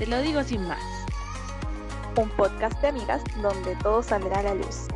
Te 0.00 0.06
lo 0.06 0.22
digo 0.22 0.42
sin 0.42 0.66
más. 0.66 0.82
Un 2.16 2.30
podcast 2.30 2.80
de 2.80 2.88
amigas 2.88 3.22
donde 3.42 3.76
todo 3.82 4.02
saldrá 4.02 4.38
a 4.38 4.44
la 4.44 4.54
luz. 4.54 4.88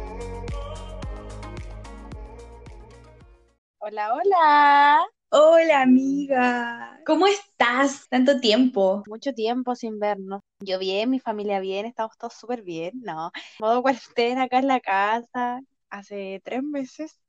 Hola, 3.80 4.14
hola. 4.14 5.06
Hola 5.28 5.82
amiga, 5.82 6.98
¿cómo 7.04 7.26
estás? 7.26 8.08
Tanto 8.08 8.40
tiempo. 8.40 9.02
Mucho 9.06 9.34
tiempo 9.34 9.74
sin 9.74 9.98
vernos. 9.98 10.40
Yo 10.60 10.78
bien, 10.78 11.10
mi 11.10 11.20
familia 11.20 11.60
bien, 11.60 11.84
estamos 11.84 12.16
todos 12.16 12.32
súper 12.32 12.62
bien, 12.62 12.92
¿no? 13.02 13.30
Modo 13.60 13.82
cuarentena 13.82 14.44
acá 14.44 14.60
en 14.60 14.68
la 14.68 14.80
casa, 14.80 15.60
hace 15.90 16.40
tres 16.42 16.62
meses. 16.62 17.20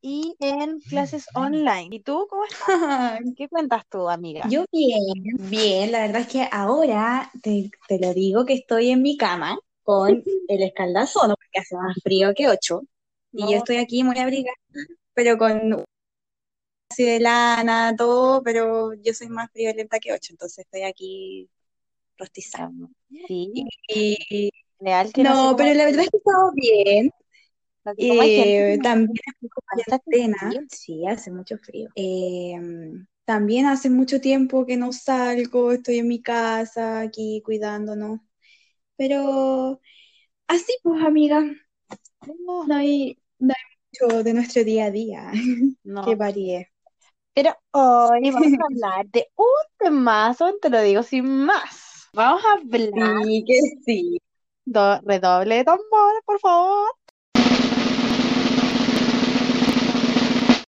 Y 0.00 0.36
en 0.40 0.80
clases 0.80 1.26
online. 1.34 1.88
¿Y 1.90 2.00
tú 2.00 2.26
cómo 2.28 2.44
estás? 2.44 2.68
¿Qué 3.36 3.48
cuentas 3.48 3.84
tú, 3.88 4.08
amiga? 4.08 4.48
Yo 4.50 4.64
bien, 4.72 5.02
bien. 5.50 5.92
La 5.92 6.00
verdad 6.00 6.22
es 6.22 6.28
que 6.28 6.48
ahora 6.50 7.30
te, 7.42 7.70
te 7.88 7.98
lo 7.98 8.14
digo 8.14 8.44
que 8.44 8.54
estoy 8.54 8.90
en 8.90 9.02
mi 9.02 9.16
cama 9.16 9.58
con 9.82 10.22
el 10.48 10.62
escaldazono 10.62 11.34
porque 11.36 11.60
hace 11.60 11.76
más 11.76 11.96
frío 12.02 12.32
que 12.34 12.48
ocho. 12.48 12.82
Y 13.32 13.42
No. 13.42 13.50
yo 13.50 13.56
estoy 13.58 13.76
aquí 13.76 14.02
muy 14.04 14.18
abrigada, 14.18 14.56
pero 15.14 15.38
con 15.38 15.84
así 16.90 17.04
de 17.04 17.20
lana, 17.20 17.94
todo, 17.96 18.42
pero 18.42 18.94
yo 18.94 19.12
soy 19.14 19.28
más 19.28 19.50
friolenta 19.52 19.98
que 20.00 20.12
ocho, 20.12 20.32
entonces 20.32 20.64
estoy 20.64 20.82
aquí 20.82 21.48
rostizando. 22.16 22.88
Sí, 23.10 23.52
Y 23.88 24.50
real 24.80 25.12
que 25.12 25.22
no 25.22 25.54
pero 25.56 25.74
la 25.74 25.84
verdad 25.84 26.02
es 26.02 26.10
que 26.10 26.16
estamos 26.18 26.52
bien. 26.54 27.10
Hay 28.18 28.30
gente 28.30 28.64
Eh, 28.64 28.78
también 28.82 29.16
cuarentena. 29.52 30.60
Sí, 30.70 31.06
hace 31.06 31.30
mucho 31.30 31.58
frío. 31.58 31.90
Eh, 31.94 32.56
también 33.24 33.66
hace 33.66 33.90
mucho 33.90 34.20
tiempo 34.20 34.64
que 34.66 34.76
no 34.76 34.92
salgo, 34.92 35.72
estoy 35.72 35.98
en 35.98 36.08
mi 36.08 36.22
casa 36.22 37.00
aquí 37.00 37.42
cuidándonos. 37.44 38.20
Pero 38.96 39.80
así 40.48 40.74
pues, 40.82 41.04
amiga, 41.04 41.42
no, 42.26 42.66
no 42.66 42.76
hay, 42.76 43.18
no 43.38 43.54
hay 43.56 44.08
mucho 44.08 44.24
de 44.24 44.34
nuestro 44.34 44.64
día 44.64 44.86
a 44.86 44.90
día 44.90 45.32
no. 45.84 46.02
que 46.02 46.16
varíe. 46.16 46.72
Pero 47.34 47.56
hoy 47.72 48.30
vamos 48.30 48.52
a 48.60 48.64
hablar 48.66 49.06
de 49.12 49.28
un 49.36 49.46
temazo, 49.78 50.54
te 50.60 50.70
lo 50.70 50.80
digo 50.82 51.02
sin 51.02 51.44
más. 51.46 52.08
Vamos 52.12 52.42
a 52.44 52.52
hablar, 52.54 52.88
Sí, 52.94 53.44
que 53.46 53.60
sí. 53.84 54.18
do- 54.66 55.00
redoble 55.04 55.56
de 55.56 55.64
tambores, 55.64 56.22
por 56.24 56.38
favor. 56.40 56.88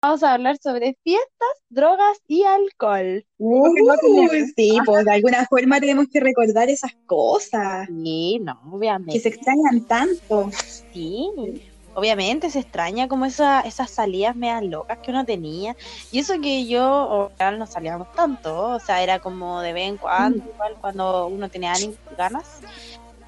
Vamos 0.02 0.22
a 0.22 0.32
hablar 0.32 0.56
sobre 0.62 0.96
fiestas, 1.04 1.48
drogas 1.68 2.18
y 2.26 2.42
alcohol. 2.44 3.22
Porque 3.36 3.82
no 3.82 3.94
tenemos- 3.98 4.32
Uy, 4.32 4.52
sí, 4.56 4.78
pues 4.86 5.04
de 5.04 5.12
alguna 5.12 5.44
forma 5.44 5.78
tenemos 5.78 6.06
que 6.10 6.20
recordar 6.20 6.70
esas 6.70 6.94
cosas 7.04 7.86
Sí, 7.86 8.38
no, 8.42 8.58
que 8.62 8.76
obviamente. 8.76 9.20
se 9.20 9.28
extrañan 9.28 9.82
tanto. 9.86 10.48
Sí, 10.94 11.28
obviamente 11.94 12.48
se 12.48 12.60
extraña 12.60 13.08
como 13.08 13.26
esa, 13.26 13.60
esas 13.60 13.90
salidas 13.90 14.34
medias 14.36 14.62
locas 14.64 14.96
que 15.00 15.10
uno 15.10 15.26
tenía. 15.26 15.76
Y 16.10 16.20
eso 16.20 16.40
que 16.40 16.66
yo, 16.66 16.82
o 17.38 17.50
no 17.58 17.66
salíamos 17.66 18.10
tanto, 18.12 18.68
o 18.70 18.80
sea, 18.80 19.02
era 19.02 19.18
como 19.18 19.60
de 19.60 19.74
vez 19.74 19.86
en 19.90 19.98
cuando, 19.98 20.42
igual 20.50 20.76
cuando 20.80 21.26
uno 21.26 21.50
tenía 21.50 21.74
ánimo 21.74 21.92
ganas. 22.16 22.46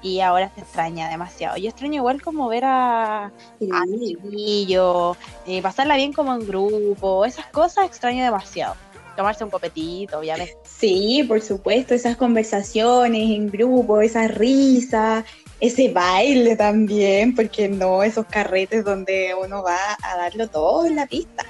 Y 0.03 0.19
ahora 0.19 0.51
se 0.53 0.61
extraña 0.61 1.09
demasiado. 1.09 1.57
Yo 1.57 1.69
extraño 1.69 1.95
igual 1.95 2.21
como 2.21 2.49
ver 2.49 2.63
a, 2.65 3.31
chiquillos, 3.59 5.17
eh, 5.47 5.61
pasarla 5.61 5.95
bien 5.95 6.13
como 6.13 6.33
en 6.35 6.45
grupo, 6.45 7.25
esas 7.25 7.47
cosas 7.47 7.85
extraño 7.85 8.23
demasiado. 8.23 8.75
Tomarse 9.15 9.43
un 9.43 9.49
copetito, 9.49 10.19
obviamente. 10.19 10.57
Sí, 10.63 11.23
por 11.27 11.41
supuesto, 11.41 11.93
esas 11.93 12.17
conversaciones 12.17 13.29
en 13.29 13.49
grupo, 13.49 14.01
esas 14.01 14.29
risas, 14.35 15.23
ese 15.59 15.89
baile 15.89 16.57
también, 16.57 17.33
porque 17.33 17.69
no, 17.69 18.03
esos 18.03 18.25
carretes 18.25 18.83
donde 18.83 19.33
uno 19.39 19.63
va 19.63 19.77
a 20.03 20.17
darlo 20.17 20.49
todo 20.49 20.85
en 20.85 20.97
la 20.97 21.05
pista. 21.05 21.45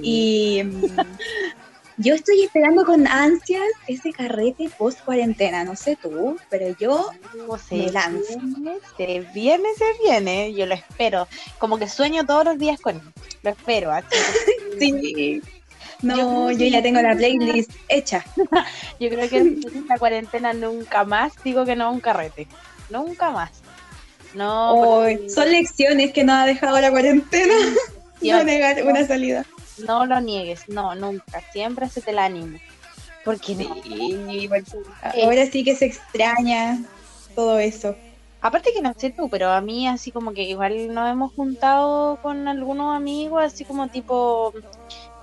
Y 0.00 0.62
yo 1.98 2.14
estoy 2.14 2.42
esperando 2.42 2.84
con 2.84 3.06
ansias 3.06 3.62
ese 3.86 4.12
carrete 4.12 4.68
post 4.78 5.00
cuarentena, 5.04 5.64
no 5.64 5.76
sé 5.76 5.96
tú, 6.00 6.36
pero 6.50 6.74
yo 6.78 7.10
Como 7.32 7.58
se 7.58 7.74
me 7.76 7.92
lanzo. 7.92 8.32
se 8.96 9.20
viene, 9.34 9.68
se 9.76 9.84
viene. 10.02 10.52
Yo 10.54 10.66
lo 10.66 10.74
espero. 10.74 11.28
Como 11.58 11.78
que 11.78 11.88
sueño 11.88 12.24
todos 12.26 12.44
los 12.44 12.58
días 12.58 12.80
con 12.80 12.96
él. 12.96 13.02
Lo 13.42 13.50
espero. 13.50 13.90
así. 13.92 14.06
sí. 14.78 15.42
No, 16.02 16.50
Yo- 16.50 16.58
yo 16.58 16.66
ya 16.66 16.82
tengo 16.82 17.00
la 17.00 17.14
playlist 17.14 17.70
hecha. 17.88 18.24
Yo 18.98 19.08
creo 19.08 19.28
que 19.28 19.38
en 19.38 19.60
esta 19.74 19.98
cuarentena 19.98 20.52
nunca 20.52 21.04
más 21.04 21.32
digo 21.44 21.64
que 21.64 21.76
no 21.76 21.84
a 21.86 21.90
un 21.90 22.00
carrete. 22.00 22.48
Nunca 22.90 23.30
más. 23.30 23.50
No, 24.34 24.72
porque 24.82 25.28
son 25.30 25.50
lecciones 25.50 26.12
que 26.12 26.24
nos 26.24 26.36
ha 26.36 26.46
dejado 26.46 26.80
la 26.80 26.90
cuarentena, 26.90 27.54
no 28.22 28.44
negar 28.44 28.82
una 28.82 29.06
salida. 29.06 29.44
No 29.78 30.06
lo 30.06 30.20
niegues. 30.20 30.68
No, 30.68 30.94
nunca. 30.94 31.40
Siempre 31.52 31.88
se 31.88 32.00
te 32.00 32.10
el 32.12 32.18
ánimo. 32.18 32.58
Porque 33.24 33.54
no. 33.54 33.74
Sí, 33.82 34.48
porque 34.48 35.22
ahora 35.22 35.46
sí 35.46 35.64
que 35.64 35.76
se 35.76 35.86
extraña 35.86 36.82
todo 37.34 37.58
eso. 37.58 37.94
Aparte 38.40 38.72
que 38.72 38.82
no 38.82 38.92
sé 38.94 39.10
tú, 39.10 39.28
pero 39.28 39.50
a 39.50 39.60
mí 39.60 39.86
así 39.86 40.10
como 40.10 40.32
que 40.32 40.42
igual 40.42 40.92
nos 40.92 41.08
hemos 41.08 41.32
juntado 41.32 42.16
con 42.22 42.48
algunos 42.48 42.96
amigos, 42.96 43.40
así 43.40 43.64
como 43.64 43.86
tipo 43.86 44.52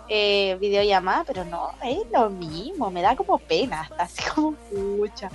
eh, 0.08 0.58
videollamada, 0.60 1.26
pero 1.26 1.44
no, 1.44 1.72
es 1.84 2.00
lo 2.12 2.30
mismo, 2.30 2.90
me 2.90 3.02
da 3.02 3.18
como 3.18 3.38
pena, 3.38 3.82
hasta 3.82 4.04
así 4.04 4.24
como 4.34 4.54
pucha, 4.54 5.30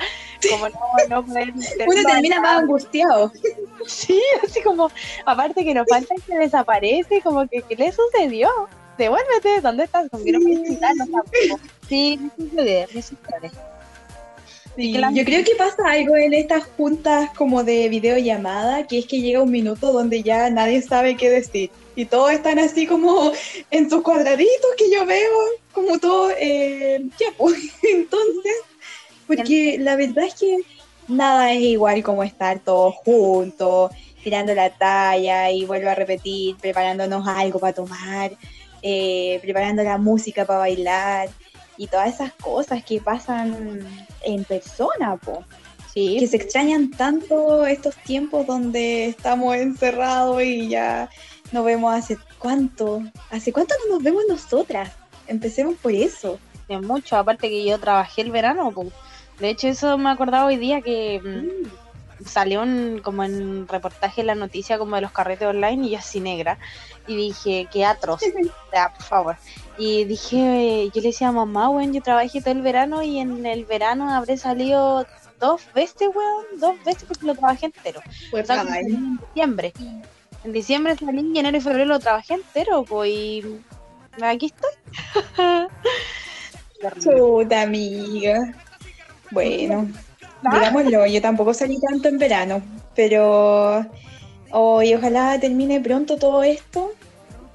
como 0.50 0.68
no, 0.68 0.80
no 1.10 1.26
poder 1.26 1.52
Uno 1.86 2.02
termina 2.04 2.40
más 2.40 2.62
angustiado. 2.62 3.32
Sí, 3.86 4.18
así 4.42 4.62
como, 4.62 4.90
aparte 5.26 5.62
que 5.62 5.74
nos 5.74 5.86
falta 5.86 6.14
que 6.26 6.38
desaparece, 6.38 7.20
como 7.20 7.46
que, 7.46 7.60
¿qué 7.60 7.76
le 7.76 7.92
sucedió? 7.92 8.48
Devuélvete, 8.98 9.60
¿dónde 9.60 9.84
estás? 9.84 10.08
Como 10.10 10.22
puedes 10.22 10.68
citarnos 10.68 11.10
tampoco. 11.10 11.60
Sí, 11.88 12.18
me 12.36 12.44
sucede, 12.44 12.88
me 12.94 13.02
sucede. 13.02 13.50
Sí, 14.76 14.92
yo 14.92 15.24
creo 15.24 15.44
que 15.44 15.54
pasa 15.56 15.88
algo 15.88 16.16
en 16.16 16.34
estas 16.34 16.64
juntas 16.76 17.30
como 17.36 17.62
de 17.62 17.88
videollamada, 17.88 18.86
que 18.86 18.98
es 18.98 19.06
que 19.06 19.20
llega 19.20 19.40
un 19.40 19.52
minuto 19.52 19.92
donde 19.92 20.22
ya 20.22 20.50
nadie 20.50 20.82
sabe 20.82 21.16
qué 21.16 21.30
decir. 21.30 21.70
Y 21.94 22.06
todos 22.06 22.32
están 22.32 22.58
así 22.58 22.86
como 22.86 23.32
en 23.70 23.88
sus 23.88 24.02
cuadraditos 24.02 24.70
que 24.76 24.90
yo 24.90 25.06
veo, 25.06 25.30
como 25.72 25.98
todo, 26.00 26.30
eh, 26.36 27.04
ya 27.20 27.26
pues, 27.36 27.56
entonces, 27.82 28.54
porque 29.28 29.76
la 29.78 29.94
verdad 29.94 30.24
es 30.24 30.34
que 30.34 30.58
nada 31.06 31.52
es 31.52 31.60
igual 31.60 32.02
como 32.02 32.24
estar 32.24 32.58
todos 32.58 32.96
juntos, 32.96 33.92
tirando 34.24 34.54
la 34.54 34.70
talla 34.70 35.52
y 35.52 35.66
vuelvo 35.66 35.90
a 35.90 35.94
repetir, 35.94 36.56
preparándonos 36.56 37.28
algo 37.28 37.60
para 37.60 37.74
tomar, 37.74 38.32
eh, 38.86 39.38
preparando 39.40 39.82
la 39.82 39.96
música 39.96 40.44
para 40.44 40.58
bailar 40.58 41.30
y 41.78 41.86
todas 41.86 42.12
esas 42.12 42.34
cosas 42.34 42.84
que 42.84 43.00
pasan 43.00 43.80
en 44.22 44.44
persona, 44.44 45.16
po. 45.16 45.42
Sí, 45.94 46.18
que 46.20 46.26
se 46.26 46.36
extrañan 46.36 46.90
tanto 46.90 47.64
estos 47.64 47.94
tiempos 47.96 48.46
donde 48.46 49.06
estamos 49.06 49.56
encerrados 49.56 50.42
y 50.42 50.68
ya 50.68 51.08
nos 51.50 51.64
vemos 51.64 51.94
hace 51.94 52.18
cuánto, 52.38 53.02
hace 53.30 53.54
cuánto 53.54 53.74
no 53.84 53.94
nos 53.94 54.02
vemos 54.02 54.24
nosotras. 54.28 54.92
Empecemos 55.28 55.76
por 55.76 55.92
eso. 55.92 56.38
de 56.68 56.78
mucho, 56.78 57.16
aparte 57.16 57.48
que 57.48 57.64
yo 57.64 57.78
trabajé 57.78 58.20
el 58.20 58.32
verano, 58.32 58.70
pues. 58.70 58.88
De 59.40 59.48
hecho, 59.48 59.68
eso 59.68 59.96
me 59.96 60.10
acordaba 60.10 60.44
hoy 60.44 60.58
día 60.58 60.82
que 60.82 61.20
mm, 61.24 62.26
salió 62.26 62.62
un, 62.62 63.00
como 63.02 63.24
en 63.24 63.66
reportaje 63.66 64.22
la 64.22 64.34
noticia 64.34 64.78
como 64.78 64.96
de 64.96 65.02
los 65.02 65.12
carretes 65.12 65.48
online 65.48 65.86
y 65.86 65.90
yo 65.92 65.98
así 65.98 66.20
negra. 66.20 66.58
Y 67.06 67.16
dije, 67.16 67.68
qué 67.72 67.84
atroz, 67.84 68.20
ya, 68.72 68.92
por 68.92 69.02
favor. 69.02 69.36
Y 69.76 70.04
dije, 70.04 70.90
yo 70.94 71.02
le 71.02 71.08
decía 71.08 71.28
a 71.28 71.32
mamá, 71.32 71.68
weón, 71.68 71.92
yo 71.92 72.00
trabajé 72.00 72.40
todo 72.40 72.52
el 72.52 72.62
verano 72.62 73.02
y 73.02 73.18
en 73.18 73.44
el 73.44 73.64
verano 73.64 74.10
habré 74.10 74.36
salido 74.36 75.06
dos 75.40 75.62
veces, 75.74 76.08
weón, 76.14 76.44
dos 76.60 76.82
veces 76.84 77.04
porque 77.04 77.26
lo 77.26 77.34
trabajé 77.34 77.66
entero. 77.66 78.00
Pues 78.30 78.44
O 78.44 78.46
sea, 78.46 78.62
en 78.80 79.18
diciembre. 79.18 79.72
En 80.44 80.52
diciembre 80.52 80.96
salí, 80.96 81.20
en 81.20 81.36
enero 81.36 81.56
y 81.56 81.60
febrero 81.60 81.86
lo 81.86 81.98
trabajé 81.98 82.34
entero, 82.34 82.84
pues, 82.84 83.10
y 83.10 83.44
aquí 84.22 84.46
estoy. 84.46 84.70
Chuta, 87.00 87.62
amiga. 87.62 88.54
Bueno, 89.30 89.88
digámoslo, 90.42 91.06
yo 91.06 91.20
tampoco 91.20 91.54
salí 91.54 91.78
tanto 91.80 92.08
en 92.08 92.18
verano, 92.18 92.62
pero 92.94 93.84
hoy 94.56 94.94
ojalá 94.94 95.38
termine 95.40 95.80
pronto 95.80 96.16
todo 96.16 96.42
esto. 96.42 96.92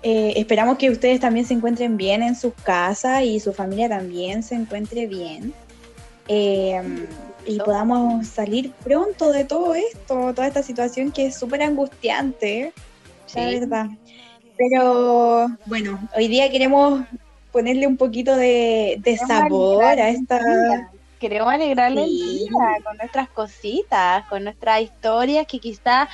Eh, 0.03 0.33
esperamos 0.35 0.77
que 0.77 0.89
ustedes 0.89 1.19
también 1.19 1.45
se 1.45 1.53
encuentren 1.53 1.97
bien 1.97 2.21
en 2.23 2.35
sus 2.35 2.53
casas 2.53 3.23
y 3.23 3.39
su 3.39 3.53
familia 3.53 3.89
también 3.89 4.43
se 4.43 4.55
encuentre 4.55 5.07
bien. 5.07 5.53
Eh, 6.27 7.07
y 7.45 7.57
podamos 7.59 8.27
salir 8.27 8.71
pronto 8.83 9.31
de 9.31 9.45
todo 9.45 9.73
esto, 9.73 10.33
toda 10.33 10.47
esta 10.47 10.61
situación 10.61 11.11
que 11.11 11.27
es 11.27 11.35
súper 11.37 11.63
angustiante, 11.63 12.73
la 13.33 13.43
Sí. 13.51 13.59
verdad. 13.59 13.85
Pero 14.57 15.47
bueno, 15.65 15.99
hoy 16.15 16.27
día 16.27 16.51
queremos 16.51 17.03
ponerle 17.51 17.87
un 17.87 17.97
poquito 17.97 18.35
de, 18.35 18.97
de 18.99 19.17
sabor 19.17 19.83
a 19.83 20.09
esta... 20.09 20.39
queremos 21.19 21.51
alegrarle 21.51 22.03
el 22.03 22.09
día 22.09 22.49
con 22.83 22.97
nuestras 22.97 23.29
cositas, 23.29 24.25
con 24.27 24.43
nuestras 24.43 24.81
historias 24.81 25.47
que 25.47 25.59
quizás 25.59 26.07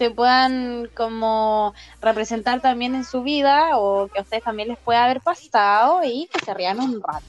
se 0.00 0.10
puedan 0.10 0.88
como 0.96 1.74
representar 2.00 2.62
también 2.62 2.94
en 2.94 3.04
su 3.04 3.22
vida 3.22 3.76
o 3.76 4.08
que 4.08 4.18
a 4.18 4.22
ustedes 4.22 4.42
también 4.42 4.68
les 4.68 4.78
pueda 4.78 5.04
haber 5.04 5.20
pasado 5.20 6.00
y 6.02 6.26
que 6.32 6.42
se 6.42 6.54
rían 6.54 6.80
un 6.80 7.02
rato. 7.02 7.26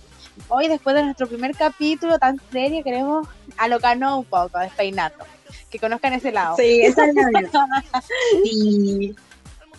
Hoy, 0.47 0.69
después 0.69 0.95
de 0.95 1.03
nuestro 1.03 1.27
primer 1.27 1.53
capítulo 1.53 2.17
tan 2.17 2.39
serio, 2.49 2.81
queremos 2.81 3.27
alocarnos 3.57 4.19
un 4.19 4.23
poco, 4.23 4.57
despeinarnos, 4.57 5.27
que 5.69 5.79
conozcan 5.79 6.13
ese 6.13 6.31
lado. 6.31 6.55
Sí, 6.55 6.79
esa 6.81 7.07
es 7.07 7.13
la 7.13 7.29
verdad. 7.41 7.65
Sí, 8.45 9.15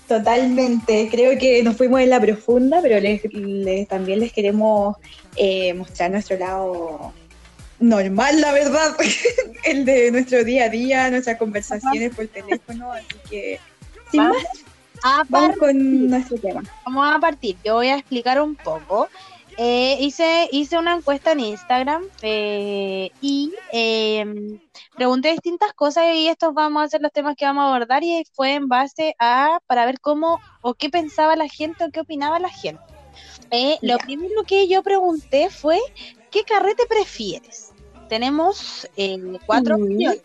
totalmente. 0.06 1.09
Creo 1.11 1.39
que 1.39 1.62
nos 1.62 1.75
fuimos 1.79 1.99
en 2.00 2.11
la 2.11 2.21
profunda, 2.21 2.81
pero 2.83 3.00
les, 3.00 3.23
les- 3.33 3.89
también 3.89 4.21
les 4.21 4.35
queremos 4.35 4.97
eh, 5.37 5.73
mostrar 5.73 6.11
nuestro 6.11 6.37
lado 6.37 7.15
normal, 7.82 8.40
la 8.40 8.52
verdad. 8.52 8.96
El 9.64 9.84
de 9.84 10.11
nuestro 10.11 10.44
día 10.44 10.64
a 10.64 10.69
día, 10.69 11.11
nuestras 11.11 11.38
conversaciones 11.38 12.14
por 12.14 12.26
teléfono. 12.29 12.93
Así 12.93 13.17
que, 13.29 13.61
sin 14.11 14.23
Vamos 14.23 14.43
más, 15.05 15.29
vamos 15.29 15.56
con 15.56 16.08
nuestro 16.08 16.38
tema. 16.38 16.62
Vamos 16.84 17.14
a 17.14 17.19
partir. 17.19 17.56
Yo 17.64 17.75
voy 17.75 17.88
a 17.88 17.96
explicar 17.96 18.40
un 18.40 18.55
poco. 18.55 19.08
Eh, 19.58 19.99
hice, 20.00 20.49
hice 20.50 20.79
una 20.79 20.94
encuesta 20.94 21.32
en 21.32 21.40
Instagram 21.40 22.05
eh, 22.23 23.11
y 23.20 23.52
eh, 23.70 24.25
pregunté 24.96 25.32
distintas 25.32 25.75
cosas 25.75 26.05
y 26.14 26.29
estos 26.29 26.55
vamos 26.55 26.82
a 26.82 26.88
ser 26.88 27.02
los 27.02 27.12
temas 27.12 27.37
que 27.37 27.44
vamos 27.44 27.64
a 27.64 27.69
abordar 27.69 28.02
y 28.02 28.25
fue 28.32 28.55
en 28.55 28.69
base 28.69 29.14
a 29.19 29.58
para 29.67 29.84
ver 29.84 30.00
cómo 30.00 30.40
o 30.62 30.73
qué 30.73 30.88
pensaba 30.88 31.37
la 31.37 31.49
gente 31.49 31.84
o 31.84 31.90
qué 31.90 32.00
opinaba 32.00 32.38
la 32.38 32.49
gente. 32.49 32.82
Eh, 33.50 33.76
lo 33.82 33.99
primero 33.99 34.43
que 34.46 34.67
yo 34.67 34.82
pregunté 34.82 35.50
fue 35.50 35.79
¿qué 36.31 36.43
carrete 36.44 36.87
prefieres? 36.87 37.72
Tenemos 38.12 38.87
eh, 38.99 39.38
cuatro 39.47 39.79
Mm. 39.79 39.82
opciones. 39.85 40.20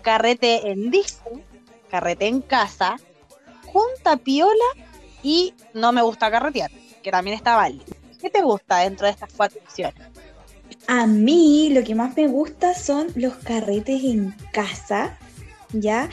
Carrete 0.00 0.70
en 0.70 0.90
disco, 0.90 1.30
carrete 1.90 2.26
en 2.26 2.40
casa, 2.40 2.96
junta 3.66 4.16
piola 4.16 4.64
y 5.22 5.52
no 5.74 5.92
me 5.92 6.00
gusta 6.00 6.30
carretear, 6.30 6.70
que 7.02 7.10
también 7.10 7.36
está 7.36 7.54
válido. 7.54 7.84
¿Qué 8.18 8.30
te 8.30 8.40
gusta 8.40 8.78
dentro 8.78 9.04
de 9.04 9.12
estas 9.12 9.30
cuatro 9.36 9.60
opciones? 9.62 10.02
A 10.86 11.06
mí 11.06 11.68
lo 11.74 11.84
que 11.84 11.94
más 11.94 12.16
me 12.16 12.28
gusta 12.28 12.72
son 12.72 13.08
los 13.14 13.34
carretes 13.34 14.02
en 14.04 14.34
casa, 14.50 15.18
¿ya? 15.74 16.08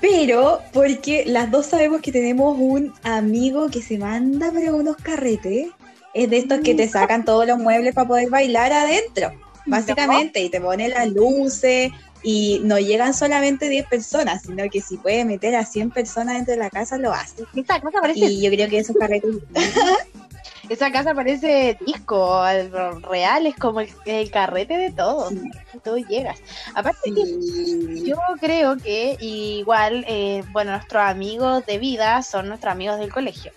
Pero 0.00 0.60
porque 0.72 1.24
las 1.26 1.50
dos 1.50 1.66
sabemos 1.66 2.00
que 2.00 2.12
tenemos 2.12 2.56
un 2.60 2.94
amigo 3.02 3.70
que 3.70 3.82
se 3.82 3.98
manda 3.98 4.52
pero 4.54 4.76
unos 4.76 4.98
carretes. 4.98 5.70
Es 6.14 6.30
de 6.30 6.38
estos 6.38 6.60
que 6.60 6.76
te 6.76 6.88
sacan 6.88 7.24
todos 7.24 7.44
los 7.44 7.58
muebles 7.58 7.92
para 7.92 8.06
poder 8.06 8.30
bailar 8.30 8.72
adentro, 8.72 9.32
básicamente, 9.66 10.40
y 10.42 10.50
te 10.50 10.60
pone 10.60 10.88
las 10.88 11.08
luces 11.08 11.90
y 12.22 12.60
no 12.64 12.78
llegan 12.78 13.12
solamente 13.12 13.68
10 13.68 13.86
personas, 13.86 14.42
sino 14.42 14.64
que 14.70 14.80
si 14.80 14.96
puede 14.96 15.24
meter 15.24 15.54
a 15.56 15.64
100 15.66 15.90
personas 15.90 16.36
dentro 16.36 16.52
de 16.52 16.58
la 16.58 16.70
casa, 16.70 16.96
lo 16.96 17.12
hace. 17.12 17.42
Esa 17.54 17.80
casa 17.80 17.98
parece, 18.00 18.20
Y 18.20 18.42
yo 18.42 18.50
creo 18.50 18.68
que 18.68 18.78
esos 18.78 18.96
carretes... 18.96 19.30
esa 20.70 20.90
casa 20.90 21.14
parece 21.14 21.76
disco, 21.84 22.34
al- 22.38 23.02
real, 23.02 23.46
es 23.46 23.54
como 23.56 23.80
el, 23.80 23.90
el 24.06 24.30
carrete 24.30 24.78
de 24.78 24.90
todos. 24.90 25.30
Sí. 25.34 25.50
Tú 25.84 25.98
llegas. 25.98 26.38
Aparte 26.74 27.12
que 27.14 27.24
Sí. 27.26 28.04
Yo 28.06 28.16
creo 28.40 28.76
que 28.78 29.16
igual, 29.20 30.04
eh, 30.08 30.42
bueno, 30.52 30.70
nuestros 30.72 31.02
amigos 31.02 31.66
de 31.66 31.78
vida 31.78 32.22
son 32.22 32.48
nuestros 32.48 32.72
amigos 32.72 32.98
del 32.98 33.12
colegio. 33.12 33.52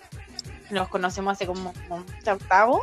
Los 0.70 0.88
conocemos 0.88 1.32
hace 1.32 1.46
como 1.46 1.72
un 1.88 2.04
octavo. 2.28 2.82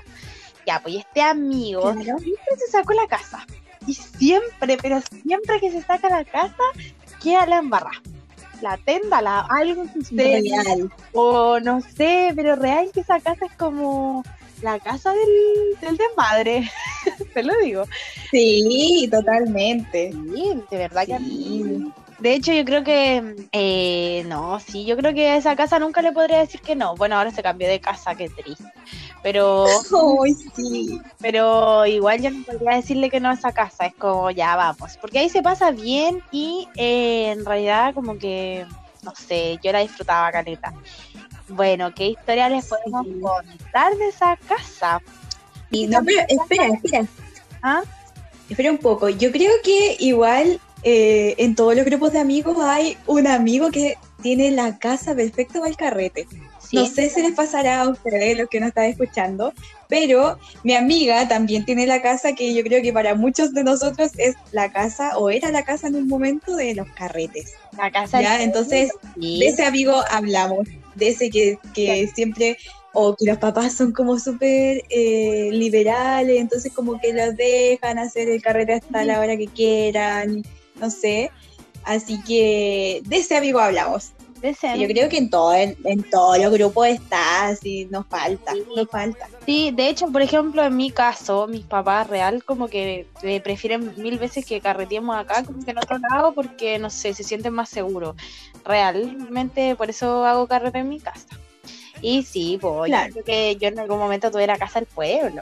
Ya, 0.65 0.79
pues 0.81 0.95
y 0.95 0.97
este 0.99 1.21
amigo 1.21 1.81
Claro. 1.81 2.19
siempre 2.19 2.55
se 2.57 2.71
sacó 2.71 2.93
la 2.93 3.07
casa. 3.07 3.45
Y 3.87 3.93
siempre, 3.93 4.77
pero 4.81 4.99
siempre 5.23 5.59
que 5.59 5.71
se 5.71 5.81
saca 5.83 6.09
la 6.09 6.25
casa, 6.25 6.63
queda 7.21 7.45
la 7.45 7.57
embarrada. 7.59 8.01
La 8.61 8.77
tenda, 8.77 9.21
la, 9.21 9.41
algo 9.49 9.83
que 9.91 9.99
usted, 9.99 10.41
Real. 10.41 10.89
o 11.13 11.59
no 11.59 11.81
sé, 11.81 12.31
pero 12.35 12.55
real 12.55 12.89
que 12.93 13.01
esa 13.01 13.19
casa 13.19 13.45
es 13.45 13.51
como 13.57 14.23
la 14.61 14.79
casa 14.79 15.11
del, 15.11 15.79
del 15.81 15.97
desmadre. 15.97 16.71
Te 17.33 17.43
lo 17.43 17.53
digo. 17.61 17.83
Sí, 18.31 19.07
totalmente. 19.11 20.11
Sí, 20.13 20.53
de 20.71 20.77
verdad 20.77 21.05
que 21.05 21.13
a 21.15 21.19
mí-. 21.19 21.91
De 22.17 22.33
hecho, 22.33 22.53
yo 22.53 22.63
creo 22.63 22.83
que. 22.83 23.35
eh, 23.51 24.23
no, 24.27 24.59
sí, 24.61 24.85
yo 24.85 24.95
creo 24.95 25.13
que 25.13 25.27
a 25.27 25.35
esa 25.37 25.55
casa 25.57 25.77
nunca 25.77 26.01
le 26.01 26.13
podría 26.13 26.39
decir 26.39 26.61
que 26.61 26.75
no. 26.75 26.95
Bueno, 26.95 27.17
ahora 27.17 27.31
se 27.31 27.43
cambió 27.43 27.67
de 27.67 27.81
casa, 27.81 28.15
qué 28.15 28.29
triste. 28.29 28.63
Pero, 29.25 29.65
sí. 30.55 31.01
pero 31.19 31.83
igual 31.87 32.21
yo 32.21 32.29
no 32.29 32.43
podría 32.43 32.75
decirle 32.75 33.09
que 33.09 33.19
no 33.19 33.29
a 33.29 33.33
esa 33.33 33.51
casa. 33.51 33.87
Es 33.87 33.95
como, 33.95 34.29
ya 34.29 34.55
vamos. 34.55 34.99
Porque 35.01 35.17
ahí 35.17 35.29
se 35.29 35.41
pasa 35.41 35.71
bien 35.71 36.21
y 36.31 36.67
eh, 36.75 37.31
en 37.31 37.43
realidad, 37.43 37.95
como 37.95 38.19
que. 38.19 38.67
No 39.01 39.13
sé, 39.15 39.57
yo 39.63 39.71
la 39.71 39.79
disfrutaba, 39.79 40.31
caleta. 40.31 40.71
Bueno, 41.47 41.91
¿qué 41.95 42.09
historia 42.09 42.49
les 42.49 42.67
podemos 42.67 43.03
Sí. 43.07 43.19
contar 43.19 43.95
de 43.97 44.09
esa 44.09 44.37
casa? 44.47 45.01
Y 45.71 45.87
no, 45.87 46.03
pero 46.05 46.21
espera, 46.27 46.67
espera. 46.67 47.05
¿Ah? 47.63 47.81
Espera 48.47 48.69
un 48.69 48.77
poco. 48.77 49.09
Yo 49.09 49.31
creo 49.31 49.53
que 49.63 49.97
igual 50.01 50.59
eh, 50.83 51.33
en 51.39 51.55
todos 51.55 51.75
los 51.75 51.83
grupos 51.83 52.13
de 52.13 52.19
amigos 52.19 52.57
hay 52.61 52.95
un 53.07 53.25
amigo 53.25 53.71
que 53.71 53.97
tiene 54.21 54.51
la 54.51 54.77
casa 54.77 55.15
perfecta 55.15 55.57
para 55.57 55.69
el 55.71 55.77
carrete. 55.77 56.27
Sí. 56.69 56.77
No 56.77 56.85
sé 56.85 57.09
si 57.09 57.21
les 57.21 57.33
pasará 57.33 57.81
a 57.81 57.89
ustedes, 57.89 58.37
los 58.37 58.49
que 58.49 58.59
nos 58.59 58.69
están 58.69 58.85
escuchando, 58.85 59.53
pero 59.87 60.37
mi 60.63 60.73
amiga 60.75 61.27
también 61.27 61.65
tiene 61.65 61.85
la 61.85 62.01
casa 62.01 62.33
que 62.33 62.53
yo 62.53 62.63
creo 62.63 62.81
que 62.81 62.91
para 62.91 63.15
muchos 63.15 63.53
de 63.53 63.63
nosotros 63.63 64.11
es 64.17 64.35
la 64.51 64.71
casa, 64.71 65.17
o 65.17 65.29
era 65.29 65.51
la 65.51 65.63
casa 65.63 65.87
en 65.87 65.95
un 65.95 66.07
momento 66.07 66.55
de 66.55 66.75
los 66.75 66.87
carretes. 66.89 67.53
La 67.77 67.91
casa 67.91 68.21
¿ya? 68.21 68.41
Entonces, 68.41 68.91
Sí. 69.19 69.39
de 69.39 69.47
ese 69.47 69.65
amigo 69.65 70.01
hablamos, 70.09 70.67
de 70.95 71.09
ese 71.09 71.29
que, 71.29 71.57
que 71.73 72.09
siempre, 72.13 72.57
o 72.93 73.15
que 73.15 73.25
los 73.25 73.37
papás 73.37 73.73
son 73.73 73.91
como 73.91 74.17
súper 74.17 74.83
eh, 74.89 75.49
liberales, 75.51 76.39
entonces 76.39 76.71
como 76.73 76.99
que 76.99 77.13
los 77.13 77.35
dejan 77.35 77.99
hacer 77.99 78.29
el 78.29 78.41
carrete 78.41 78.73
hasta 78.73 79.03
la 79.03 79.19
hora 79.19 79.35
que 79.37 79.47
quieran, 79.47 80.43
no 80.79 80.89
sé. 80.89 81.29
Así 81.83 82.19
que 82.23 83.01
de 83.05 83.17
ese 83.17 83.35
amigo 83.35 83.59
hablamos. 83.59 84.11
Yo 84.77 84.87
creo 84.87 85.09
que 85.09 85.17
en 85.17 85.29
todo, 85.29 85.53
en, 85.53 85.75
en 85.83 86.03
todos 86.09 86.37
los 86.39 86.51
grupos 86.51 86.87
está, 86.87 87.47
así 87.47 87.85
nos 87.91 88.05
falta, 88.07 88.51
Sí. 88.53 88.63
nos 88.75 88.87
falta. 88.89 89.27
Sí, 89.45 89.71
de 89.71 89.89
hecho, 89.89 90.07
por 90.11 90.21
ejemplo, 90.21 90.63
en 90.63 90.75
mi 90.75 90.91
caso, 90.91 91.47
mis 91.47 91.63
papás 91.65 92.07
real 92.07 92.43
como 92.43 92.67
que 92.67 93.07
eh, 93.23 93.41
prefieren 93.41 93.93
mil 93.97 94.17
veces 94.19 94.45
que 94.45 94.61
carreteemos 94.61 95.15
acá 95.17 95.43
como 95.43 95.63
que 95.63 95.71
en 95.71 95.77
otro 95.77 95.97
lado 95.97 96.33
porque, 96.33 96.77
no 96.79 96.89
sé, 96.89 97.13
se 97.13 97.23
sienten 97.23 97.53
más 97.53 97.69
seguros. 97.69 98.15
Realmente, 98.63 99.75
por 99.75 99.89
eso 99.89 100.25
hago 100.25 100.47
carrete 100.47 100.79
en 100.79 100.89
mi 100.89 100.99
casa. 100.99 101.27
Y 102.01 102.23
sí, 102.23 102.57
pues, 102.61 102.89
Claro. 102.89 103.07
yo 103.15 103.23
creo 103.23 103.25
que 103.25 103.55
yo 103.55 103.67
en 103.69 103.79
algún 103.79 103.97
momento 103.99 104.29
tuve 104.31 104.45
la 104.47 104.57
casa 104.57 104.79
del 104.79 104.87
pueblo. 104.87 105.41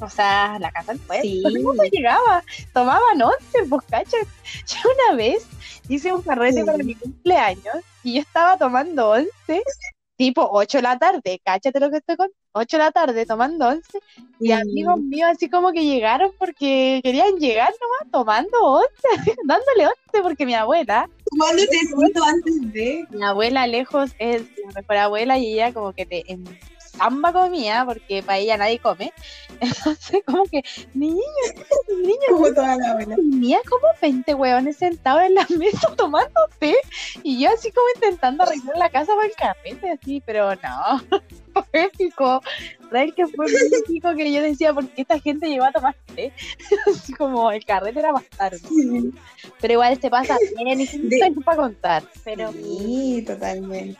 O 0.00 0.08
sea, 0.08 0.58
la 0.58 0.70
casa 0.70 0.92
del 0.92 1.00
pueblo. 1.02 1.22
Sí. 1.22 1.42
Llegaba, 1.92 2.42
tomaban 2.72 3.22
once, 3.22 3.58
pues, 3.68 3.82
cachas. 3.88 4.26
Yo 4.66 4.78
una 5.08 5.16
vez 5.16 5.46
hice 5.88 6.12
un 6.12 6.22
carrete 6.22 6.60
Sí. 6.60 6.64
para 6.66 6.78
mi 6.78 6.94
cumpleaños 6.94 7.76
y 8.04 8.14
yo 8.14 8.20
estaba 8.20 8.56
tomando 8.56 9.10
once, 9.10 9.62
tipo 10.16 10.48
8 10.52 10.78
de 10.78 10.82
la 10.82 10.98
tarde, 10.98 11.40
cáchate 11.44 11.80
lo 11.80 11.90
que 11.90 11.96
estoy 11.98 12.16
con 12.16 12.28
8 12.52 12.76
de 12.76 12.82
la 12.84 12.90
tarde 12.92 13.26
tomando 13.26 13.66
once 13.68 13.98
y 14.40 14.46
Sí. 14.46 14.52
amigos 14.52 14.98
míos 15.00 15.30
así 15.32 15.48
como 15.48 15.72
que 15.72 15.84
llegaron 15.84 16.30
porque 16.38 17.00
querían 17.02 17.36
llegar 17.36 17.72
nomás 17.80 18.12
tomando 18.12 18.58
once, 18.60 18.88
dándole 19.44 19.86
once 19.86 20.22
porque 20.22 20.46
mi 20.46 20.54
abuela, 20.54 21.08
Tomando 21.30 21.62
antes 22.26 22.72
de. 22.72 23.04
mi 23.10 23.22
abuela 23.24 23.66
lejos 23.66 24.12
es 24.18 24.42
la 24.64 24.80
mejor 24.80 24.96
abuela 24.98 25.38
y 25.38 25.54
ella 25.54 25.72
como 25.72 25.92
que 25.92 26.06
te 26.06 26.30
en 26.32 26.44
samba 27.02 27.32
comía 27.32 27.84
porque 27.84 28.22
para 28.22 28.38
ella 28.38 28.56
nadie 28.56 28.78
come. 28.78 29.12
Entonces 29.60 30.22
como 30.26 30.44
que 30.44 30.62
niños, 30.94 31.22
niños, 32.02 32.18
Como 32.30 32.48
toda 32.48 32.76
la 32.76 32.90
abuela. 32.92 33.16
tenía 33.16 33.58
como 33.68 33.86
20 34.00 34.34
hueones 34.34 34.76
sentados 34.76 35.22
en 35.22 35.34
la 35.34 35.46
mesa 35.58 35.94
tomando 35.96 36.40
té 36.58 36.74
y 37.22 37.40
yo 37.42 37.50
así 37.50 37.70
como 37.72 37.86
intentando 37.94 38.42
arreglar 38.44 38.76
la 38.76 38.88
casa 38.90 39.14
para 39.14 39.26
el 39.26 39.34
carrete 39.34 39.90
así, 39.90 40.22
pero 40.24 40.54
no, 40.54 41.20
fue 41.70 41.84
épico. 41.84 42.40
Real 42.90 43.14
que 43.14 43.26
fue 43.26 43.46
muy 43.46 43.60
épico 43.84 44.14
que 44.14 44.30
yo 44.32 44.42
decía, 44.42 44.74
¿por 44.74 44.86
qué 44.88 45.02
esta 45.02 45.18
gente 45.18 45.48
llegó 45.48 45.64
a 45.64 45.72
tomar 45.72 45.94
té? 46.14 46.32
Así 46.90 47.12
como 47.14 47.50
el 47.50 47.64
carrete 47.64 48.00
era 48.00 48.12
más 48.12 48.24
tarde. 48.36 48.58
Sí, 48.58 49.10
Pero 49.60 49.72
igual 49.74 49.98
se 50.00 50.10
pasa 50.10 50.36
bien 50.58 50.80
y 50.80 50.86
De- 50.86 51.34
para 51.44 51.56
contar. 51.56 52.02
Pero 52.24 52.52
sí, 52.52 53.24
totalmente. 53.26 53.98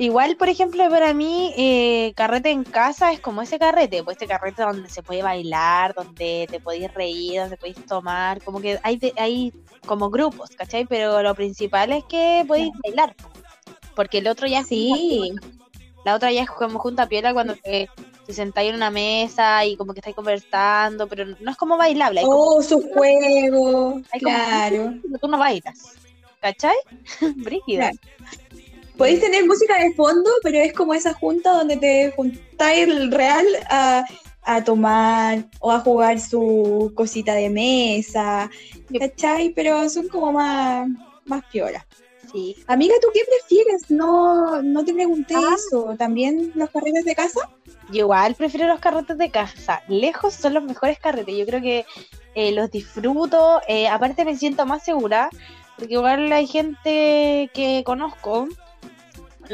Igual, 0.00 0.36
por 0.36 0.48
ejemplo, 0.48 0.88
para 0.90 1.14
mí, 1.14 1.52
eh, 1.56 2.12
carrete 2.16 2.50
en 2.50 2.64
casa 2.64 3.12
es 3.12 3.20
como 3.20 3.42
ese 3.42 3.58
carrete, 3.58 4.02
pues 4.02 4.16
ese 4.16 4.26
carrete 4.26 4.62
donde 4.62 4.88
se 4.88 5.02
puede 5.02 5.22
bailar, 5.22 5.94
donde 5.94 6.46
te 6.50 6.58
podéis 6.60 6.92
reír, 6.92 7.40
donde 7.40 7.56
podéis 7.56 7.76
tomar, 7.86 8.42
como 8.42 8.60
que 8.60 8.78
hay, 8.82 8.96
de- 8.96 9.12
hay 9.16 9.52
como 9.86 10.10
grupos, 10.10 10.50
¿cachai? 10.50 10.86
Pero 10.86 11.22
lo 11.22 11.34
principal 11.34 11.92
es 11.92 12.04
que 12.04 12.44
podéis 12.48 12.72
bailar, 12.82 13.14
porque 13.94 14.18
el 14.18 14.28
otro 14.28 14.46
ya 14.48 14.64
Sí, 14.64 15.32
la 16.04 16.14
otra 16.14 16.32
ya 16.32 16.42
es 16.42 16.50
como 16.50 16.78
junta 16.78 17.06
piola 17.06 17.32
cuando 17.34 17.54
te, 17.56 17.88
te 18.26 18.32
sentáis 18.32 18.70
en 18.70 18.76
una 18.76 18.90
mesa 18.90 19.64
y 19.66 19.76
como 19.76 19.92
que 19.92 20.00
estáis 20.00 20.16
conversando, 20.16 21.06
pero 21.08 21.24
no 21.40 21.50
es 21.50 21.56
como 21.56 21.76
bailable. 21.76 22.20
hay 22.20 22.26
como- 22.26 22.38
Oh, 22.56 22.62
su 22.62 22.80
juego, 22.94 24.00
hay 24.12 24.20
como- 24.20 24.34
claro. 24.36 24.94
tú 25.20 25.28
no 25.28 25.36
bailas. 25.38 25.92
¿Cachai? 26.40 26.76
Brígida. 27.36 27.90
Claro. 27.90 28.39
Podéis 29.00 29.20
tener 29.20 29.46
música 29.46 29.82
de 29.82 29.94
fondo, 29.94 30.30
pero 30.42 30.58
es 30.58 30.74
como 30.74 30.92
esa 30.92 31.14
junta 31.14 31.52
donde 31.54 31.78
te 31.78 32.12
juntáis 32.14 32.86
el 32.86 33.10
real 33.10 33.46
a, 33.70 34.04
a 34.42 34.62
tomar 34.62 35.46
o 35.60 35.72
a 35.72 35.80
jugar 35.80 36.20
su 36.20 36.92
cosita 36.94 37.32
de 37.32 37.48
mesa, 37.48 38.50
¿cachai? 38.98 39.54
Pero 39.54 39.88
son 39.88 40.08
como 40.08 40.32
más, 40.32 40.86
más. 41.24 41.42
Sí. 42.30 42.56
Amiga, 42.66 42.94
¿tú 43.00 43.08
qué 43.14 43.22
prefieres? 43.26 43.90
No, 43.90 44.60
no 44.60 44.84
te 44.84 44.92
pregunté 44.92 45.34
Ah. 45.34 45.54
eso. 45.56 45.96
¿También 45.98 46.52
los 46.54 46.68
carretes 46.68 47.06
de 47.06 47.14
casa? 47.14 47.40
Yo 47.90 48.00
igual 48.00 48.34
prefiero 48.34 48.68
los 48.68 48.80
carretes 48.80 49.16
de 49.16 49.30
casa. 49.30 49.82
Lejos 49.88 50.34
son 50.34 50.52
los 50.52 50.62
mejores 50.62 50.98
carretes. 50.98 51.34
Yo 51.38 51.46
creo 51.46 51.62
que 51.62 51.86
eh, 52.34 52.52
los 52.52 52.70
disfruto. 52.70 53.62
eh, 53.66 53.88
aparte 53.88 54.26
me 54.26 54.36
siento 54.36 54.66
más 54.66 54.84
segura. 54.84 55.30
Porque 55.78 55.94
igual 55.94 56.30
hay 56.32 56.46
gente 56.46 57.50
que 57.54 57.82
conozco. 57.86 58.46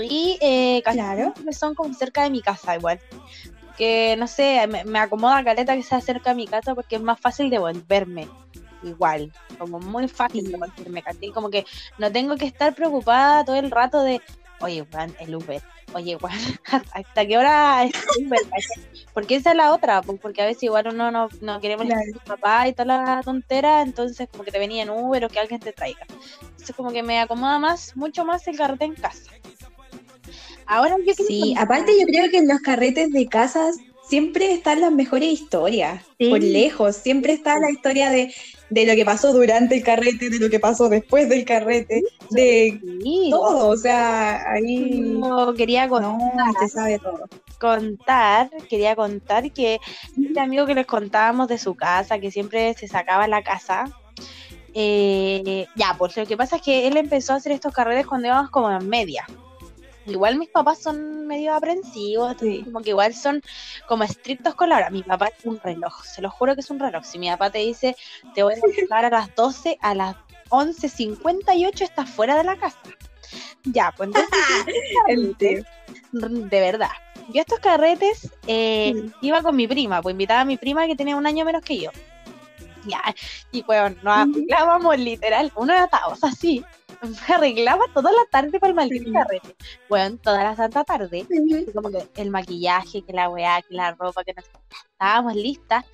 Y 0.03 0.38
eh, 0.41 0.83
casi 0.85 0.99
Claro. 0.99 1.33
son 1.53 1.75
como 1.75 1.93
cerca 1.95 2.23
de 2.25 2.31
mi 2.31 2.43
casa 2.43 2.76
igual. 2.76 3.00
Que 3.76 4.17
no 4.19 4.26
sé, 4.26 4.67
me, 4.69 4.85
me 4.85 4.99
acomoda 4.99 5.45
caleta 5.45 5.75
que 5.76 5.83
sea 5.83 6.00
cerca 6.00 6.31
de 6.31 6.37
mi 6.37 6.47
casa 6.47 6.75
porque 6.75 6.97
es 6.97 7.03
más 7.03 7.21
fácil 7.21 7.50
de 7.50 7.59
volverme. 7.59 8.29
Igual, 8.83 9.33
como 9.59 9.81
muy 9.81 10.07
fácil 10.09 10.50
de 10.50 10.57
volverme, 10.59 11.03
¿cachai? 11.03 11.31
Como 11.31 11.50
que 11.50 11.65
no 11.99 12.11
tengo 12.12 12.37
que 12.37 12.47
estar 12.47 12.75
preocupada 12.75 13.45
todo 13.45 13.57
el 13.57 13.71
rato 13.71 14.03
de, 14.03 14.21
oye, 14.61 14.87
Juan, 14.93 15.15
el 15.19 15.35
Uber, 15.35 15.61
oye, 15.93 16.17
Juan, 16.21 16.33
¿hasta 16.93 17.26
qué 17.26 17.37
hora 17.38 17.85
es 17.85 17.93
el 18.19 18.26
Uber? 18.26 18.41
Porque 19.12 19.37
esa 19.37 19.50
es 19.50 19.57
la 19.57 19.73
otra, 19.73 20.03
pues, 20.03 20.21
porque 20.21 20.43
a 20.43 20.47
veces 20.47 20.62
igual 20.65 20.88
uno 20.88 21.11
no, 21.11 21.29
no 21.41 21.59
quiere 21.61 21.76
molestar 21.76 22.03
Claro. 22.05 22.19
a 22.21 22.21
su 22.21 22.26
papá 22.37 22.69
y 22.69 22.73
toda 22.75 22.85
la 23.17 23.23
tontera, 23.23 23.83
entonces 23.83 24.29
como 24.31 24.45
que 24.45 24.53
te 24.53 24.59
venía 24.59 24.83
en 24.83 24.91
Uber 24.91 25.25
o 25.25 25.29
que 25.29 25.41
alguien 25.41 25.59
te 25.61 25.73
traiga. 25.73 26.07
Entonces 26.43 26.76
como 26.76 26.93
que 26.93 27.03
me 27.03 27.19
acomoda 27.19 27.59
más, 27.59 27.97
mucho 27.97 28.25
más 28.25 28.47
el 28.47 28.57
carrete 28.57 28.85
en 28.85 28.95
casa. 28.95 29.33
Ahora 30.66 30.96
yo 31.06 31.14
Sí, 31.14 31.40
contar- 31.40 31.64
aparte 31.64 31.92
yo 31.99 32.06
creo 32.06 32.30
que 32.30 32.38
en 32.38 32.49
los 32.49 32.61
carretes 32.61 33.11
de 33.12 33.26
casas 33.26 33.76
siempre 34.08 34.52
están 34.52 34.80
las 34.80 34.92
mejores 34.92 35.28
historias, 35.28 36.04
Sí. 36.18 36.28
por 36.30 36.40
lejos. 36.42 36.96
Siempre 36.96 37.32
está 37.32 37.58
la 37.58 37.70
historia 37.70 38.11
de, 38.11 38.32
de 38.70 38.87
lo 38.87 38.94
que 38.94 39.04
pasó 39.04 39.32
durante 39.32 39.76
el 39.76 39.82
carrete, 39.82 40.30
de 40.30 40.38
lo 40.38 40.49
que 40.50 40.61
pasó 40.61 40.88
después 40.88 41.28
del 41.28 41.44
carrete, 41.44 42.02
de 42.30 42.80
Sí, 43.02 43.28
todo. 43.30 43.68
O 43.68 43.76
sea, 43.76 44.42
ahí 44.52 45.18
yo 45.20 45.54
quería 45.56 45.88
con- 45.88 46.02
no 46.02 46.18
se 46.61 46.68
sabe 46.68 46.99
todo. 46.99 47.28
contar, 47.58 48.50
quería 48.68 48.94
contar 48.94 49.50
que 49.52 49.80
este 50.20 50.38
amigo 50.40 50.66
que 50.66 50.75
les 50.75 50.87
contábamos 50.87 51.49
de 51.49 51.58
su 51.58 51.75
casa, 51.75 52.18
que 52.18 52.30
siempre 52.30 52.75
se 52.75 52.87
sacaba 52.87 53.26
la 53.28 53.42
casa, 53.42 53.87
eh, 54.75 55.66
ya, 55.75 55.94
pues 55.99 56.16
lo 56.16 56.26
que 56.26 56.37
pasa 56.37 56.56
es 56.56 56.62
que 56.62 56.87
él 56.87 56.96
empezó 56.96 57.32
a 57.32 57.37
hacer 57.37 57.52
estos 57.52 57.73
carretes 57.73 58.06
cuando 58.06 58.28
íbamos 58.28 58.50
como 58.50 58.70
en 58.70 58.88
media. 58.88 59.25
Igual 60.06 60.38
mis 60.38 60.48
papás 60.50 60.80
son 60.82 61.26
medio 61.26 61.54
aprensivos, 61.54 62.36
Sí. 62.40 62.62
como 62.64 62.80
que 62.80 62.90
igual 62.90 63.14
son 63.14 63.42
como 63.88 64.04
estrictos 64.04 64.54
con 64.54 64.68
la 64.68 64.76
hora. 64.76 64.90
Mi 64.90 65.02
papá 65.02 65.28
es 65.36 65.44
un 65.44 65.58
reloj, 65.60 66.04
se 66.04 66.22
lo 66.22 66.30
juro 66.30 66.54
que 66.54 66.60
es 66.60 66.70
un 66.70 66.78
reloj. 66.78 67.04
Si 67.04 67.18
mi 67.18 67.28
papá 67.28 67.50
te 67.50 67.58
dice, 67.58 67.96
te 68.34 68.42
voy 68.42 68.54
a 68.54 68.60
buscar 68.60 69.04
a 69.04 69.10
las 69.10 69.34
12, 69.34 69.78
a 69.80 69.94
las 69.94 70.16
11.58 70.50 71.84
estás 71.84 72.08
fuera 72.08 72.36
de 72.36 72.44
la 72.44 72.56
casa. 72.56 72.78
Ya, 73.64 73.92
pues 73.96 74.08
entonces 74.08 75.64
de 76.50 76.60
verdad. 76.60 76.90
Yo 77.28 77.40
a 77.40 77.42
estos 77.42 77.58
carretes 77.58 78.30
eh, 78.46 78.94
iba 79.20 79.42
con 79.42 79.56
mi 79.56 79.66
prima, 79.66 80.00
pues 80.00 80.12
invitaba 80.12 80.42
a 80.42 80.44
mi 80.44 80.56
prima 80.56 80.86
que 80.86 80.94
tenía 80.94 81.16
un 81.16 81.26
año 81.26 81.44
menos 81.44 81.62
que 81.62 81.78
yo. 81.78 81.90
Ya, 82.84 83.02
y 83.50 83.62
bueno, 83.64 83.96
nos 84.04 84.28
Ujú. 84.28 84.36
arreglábamos 84.38 84.98
literal, 84.98 85.50
uno 85.56 85.72
era 85.72 85.88
o 86.06 86.14
sea, 86.14 86.28
así, 86.28 86.64
me 87.03 87.17
arreglaba 87.35 87.85
toda 87.95 88.11
la 88.12 88.25
tarde 88.31 88.59
para 88.61 88.71
el 88.71 88.75
maldito 88.76 89.05
Sí. 89.05 89.12
carrete. 89.12 89.57
Bueno, 89.88 90.19
toda 90.19 90.43
la 90.45 90.57
santa 90.57 90.85
tarde, 90.85 91.29
como 91.75 91.91
que 91.91 92.09
el 92.17 92.31
maquillaje, 92.31 93.03
que 93.05 93.12
la 93.12 93.29
weá, 93.29 93.62
que 93.62 93.75
la 93.75 93.93
ropa, 93.95 94.25
que 94.25 94.35
no 94.35 94.43
sé, 94.43 94.50
qué, 94.69 94.76
estábamos 94.93 95.35
listas. 95.35 95.85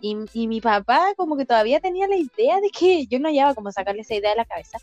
Y, 0.00 0.16
y 0.32 0.48
mi 0.48 0.60
papá 0.60 1.14
como 1.16 1.36
que 1.36 1.46
todavía 1.46 1.80
tenía 1.80 2.06
la 2.08 2.16
idea 2.16 2.60
de 2.60 2.70
que 2.70 3.06
yo 3.06 3.18
no 3.20 3.28
hallaba 3.28 3.54
como 3.54 3.72
sacarle 3.72 4.02
esa 4.02 4.14
idea 4.14 4.30
de 4.30 4.36
la 4.36 4.44
cabeza, 4.44 4.78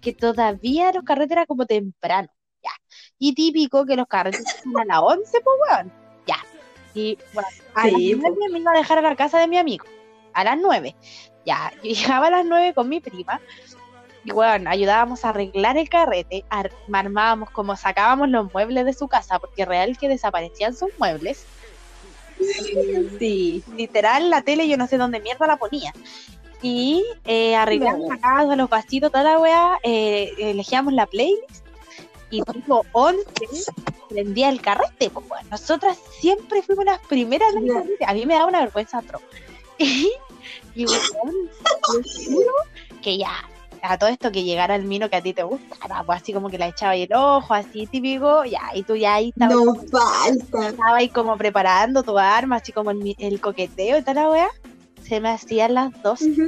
que 0.00 0.12
todavía 0.14 0.92
los 0.92 1.04
carretes 1.04 1.32
eran 1.32 1.46
como 1.46 1.66
temprano, 1.66 2.28
ya. 2.62 2.70
Y 3.18 3.34
típico 3.34 3.84
que 3.86 3.96
los 3.96 4.06
carretes 4.06 4.44
son 4.64 4.78
a 4.80 4.84
las 4.84 5.00
11, 5.02 5.40
pues 5.40 5.56
weón, 5.70 5.92
ya. 6.26 6.46
Y 6.94 7.18
bueno, 7.32 7.48
a 7.74 7.88
Sí, 7.88 8.14
las 8.14 8.32
9 8.32 8.48
me 8.52 8.58
iba 8.60 8.72
a 8.72 8.78
dejar 8.78 8.98
a 8.98 9.02
la 9.02 9.16
casa 9.16 9.38
de 9.38 9.48
mi 9.48 9.58
amigo, 9.58 9.86
a 10.32 10.44
las 10.44 10.58
9. 10.58 10.96
Ya, 11.44 11.72
yo 11.82 11.90
llegaba 11.92 12.28
a 12.28 12.30
las 12.30 12.44
9 12.46 12.74
con 12.74 12.88
mi 12.88 13.00
prima. 13.00 13.40
Y 14.26 14.32
bueno, 14.32 14.68
ayudábamos 14.68 15.24
a 15.24 15.28
arreglar 15.30 15.78
el 15.78 15.88
carrete, 15.88 16.44
ar- 16.50 16.72
armábamos 16.92 17.48
como 17.50 17.76
sacábamos 17.76 18.28
los 18.28 18.52
muebles 18.52 18.84
de 18.84 18.92
su 18.92 19.06
casa, 19.08 19.38
porque 19.38 19.64
real 19.64 19.96
que 19.96 20.08
desaparecían 20.08 20.74
sus 20.76 20.90
muebles. 20.98 21.46
Sí. 23.18 23.62
Literal, 23.76 24.28
la 24.30 24.42
tele 24.42 24.68
yo 24.68 24.76
no 24.76 24.86
sé 24.86 24.98
dónde 24.98 25.20
mierda 25.20 25.46
la 25.46 25.56
ponía. 25.56 25.92
Y 26.60 27.04
eh, 27.24 27.54
arreglamos 27.54 28.08
la 28.08 28.18
casa, 28.18 28.56
los 28.56 28.68
vasitos, 28.68 29.12
toda 29.12 29.24
la 29.24 29.38
weá, 29.38 29.78
eh, 29.82 30.32
elegíamos 30.38 30.92
la 30.92 31.06
playlist 31.06 31.64
y 32.30 32.42
tipo 32.42 32.84
11 32.92 33.22
prendía 34.08 34.48
el 34.48 34.60
carrete. 34.60 35.10
Pues, 35.10 35.28
bueno, 35.28 35.48
nosotras 35.50 35.96
siempre 36.18 36.62
fuimos 36.62 36.84
las 36.84 36.98
primeras. 37.06 37.48
A 38.06 38.12
mí 38.14 38.26
me 38.26 38.34
da 38.34 38.46
una 38.46 38.60
vergüenza 38.60 38.98
atroz. 38.98 39.22
Y, 39.78 40.82
y 40.82 40.86
juro 40.86 42.52
que 43.02 43.18
ya, 43.18 43.32
a 43.82 43.98
todo 43.98 44.10
esto 44.10 44.32
que 44.32 44.44
llegara 44.44 44.74
el 44.74 44.84
mino 44.84 45.08
que 45.10 45.16
a 45.16 45.22
ti 45.22 45.32
te 45.32 45.42
gustara, 45.42 46.02
pues 46.04 46.22
así 46.22 46.32
como 46.32 46.48
que 46.50 46.58
la 46.58 46.68
echaba 46.68 46.92
ahí 46.92 47.02
el 47.02 47.12
ojo, 47.14 47.54
así 47.54 47.86
típico, 47.86 48.44
ya, 48.44 48.60
y 48.74 48.82
tú 48.82 48.96
ya 48.96 49.14
ahí 49.14 49.28
estabas 49.30 49.56
No 49.56 49.74
falta. 49.90 50.68
estaba 50.68 50.96
ahí 50.96 51.08
como 51.08 51.36
preparando 51.36 52.02
tu 52.02 52.18
arma, 52.18 52.56
así 52.56 52.72
como 52.72 52.90
el, 52.90 53.14
el 53.18 53.40
coqueteo 53.40 53.98
y 53.98 54.02
tal 54.02 54.16
la 54.16 54.30
weá. 54.30 54.48
Se 55.02 55.20
me 55.20 55.28
hacían 55.30 55.74
las 55.74 56.02
12, 56.02 56.30
Ujú. 56.30 56.42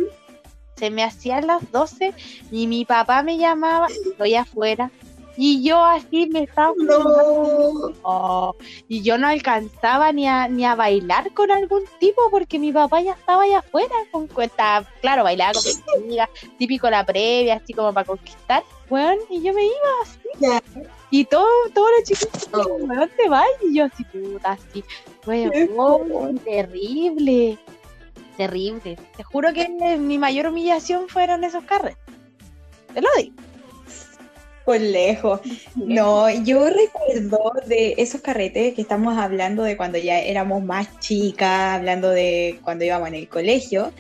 se 0.77 0.91
me 0.91 1.05
hacían 1.05 1.47
las 1.47 1.71
12 1.71 2.13
y 2.51 2.67
mi 2.67 2.85
papá 2.85 3.23
me 3.23 3.39
llamaba, 3.39 3.87
estoy 3.87 4.35
afuera. 4.35 4.91
Y 5.41 5.63
yo 5.63 5.85
así 5.85 6.27
me 6.33 6.43
estaba 6.43 6.73
No. 6.77 7.93
Oh, 8.03 8.57
y 8.89 9.03
yo 9.03 9.17
no 9.19 9.29
alcanzaba 9.29 10.11
ni 10.11 10.27
a, 10.27 10.49
ni 10.49 10.65
a 10.65 10.75
bailar 10.75 11.33
con 11.33 11.53
algún 11.53 11.85
tipo 12.01 12.21
porque 12.33 12.59
mi 12.59 12.73
papá 12.73 13.01
ya 13.03 13.13
estaba 13.13 13.45
allá 13.45 13.61
afuera 13.61 13.95
con 14.11 14.27
cuenta, 14.27 14.85
claro, 15.01 15.23
bailaba 15.23 15.53
con 15.53 15.63
mis 15.65 15.81
amigas, 15.97 16.29
típico 16.59 16.91
la 16.91 17.07
previa, 17.07 17.55
así 17.55 17.73
como 17.73 17.95
para 17.95 18.05
conquistar, 18.05 18.65
weón, 18.91 19.19
y 19.31 19.41
yo 19.41 19.53
me 19.55 19.65
iba 19.65 19.75
así. 20.03 20.61
Y 21.13 21.25
todo, 21.25 21.47
todos 21.73 21.89
los 21.97 22.09
chicos, 22.09 22.49
Oh. 22.53 22.75
weón, 22.81 23.09
te 23.17 23.29
vas, 23.29 23.47
y 23.63 23.77
yo 23.77 23.85
así, 23.85 24.03
puta, 24.07 24.53
así, 24.53 24.83
weón, 25.25 26.39
terrible, 26.39 27.57
terrible. 28.37 28.99
Te 29.17 29.23
juro 29.23 29.53
que 29.53 29.69
mi 29.99 30.19
mayor 30.19 30.49
humillación 30.49 31.09
fueron 31.09 31.45
esos 31.45 31.63
carretes. 31.63 31.97
Te 32.93 33.01
lo 33.01 33.09
digo. 33.17 33.37
Por 34.69 34.83
lejos. 34.83 35.41
No, 35.77 36.29
yo 36.45 36.69
recuerdo 36.69 37.53
de 37.67 37.95
esos 37.97 38.21
carretes 38.21 38.75
que 38.75 38.83
estamos 38.83 39.17
hablando 39.17 39.63
de 39.63 39.79
cuando 39.79 39.97
ya 39.97 40.21
éramos 40.21 40.63
más 40.63 41.01
chicas, 41.01 41.79
hablando 41.79 42.11
de 42.11 42.61
cuando 42.63 42.85
íbamos 42.85 43.09
en 43.09 43.15
el 43.15 43.29
colegio. 43.31 43.95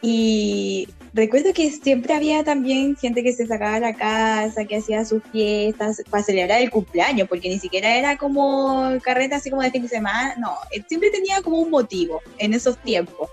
Y 0.00 0.88
recuerdo 1.12 1.52
que 1.52 1.70
siempre 1.70 2.14
había 2.14 2.42
también 2.42 2.96
gente 2.96 3.22
que 3.22 3.34
se 3.34 3.46
sacaba 3.46 3.74
a 3.74 3.80
la 3.80 3.92
casa, 3.92 4.64
que 4.64 4.76
hacía 4.76 5.04
sus 5.04 5.22
fiestas 5.24 6.02
para 6.08 6.22
celebrar 6.22 6.62
el 6.62 6.70
cumpleaños, 6.70 7.28
porque 7.28 7.50
ni 7.50 7.58
siquiera 7.58 7.94
era 7.94 8.16
como 8.16 8.90
carrete 9.02 9.34
así 9.34 9.50
como 9.50 9.60
de 9.60 9.70
fin 9.70 9.82
de 9.82 9.88
semana, 9.88 10.34
no, 10.38 10.56
eh, 10.70 10.82
siempre 10.88 11.10
tenía 11.10 11.42
como 11.42 11.58
un 11.58 11.68
motivo 11.68 12.22
en 12.38 12.54
esos 12.54 12.78
tiempos. 12.78 13.28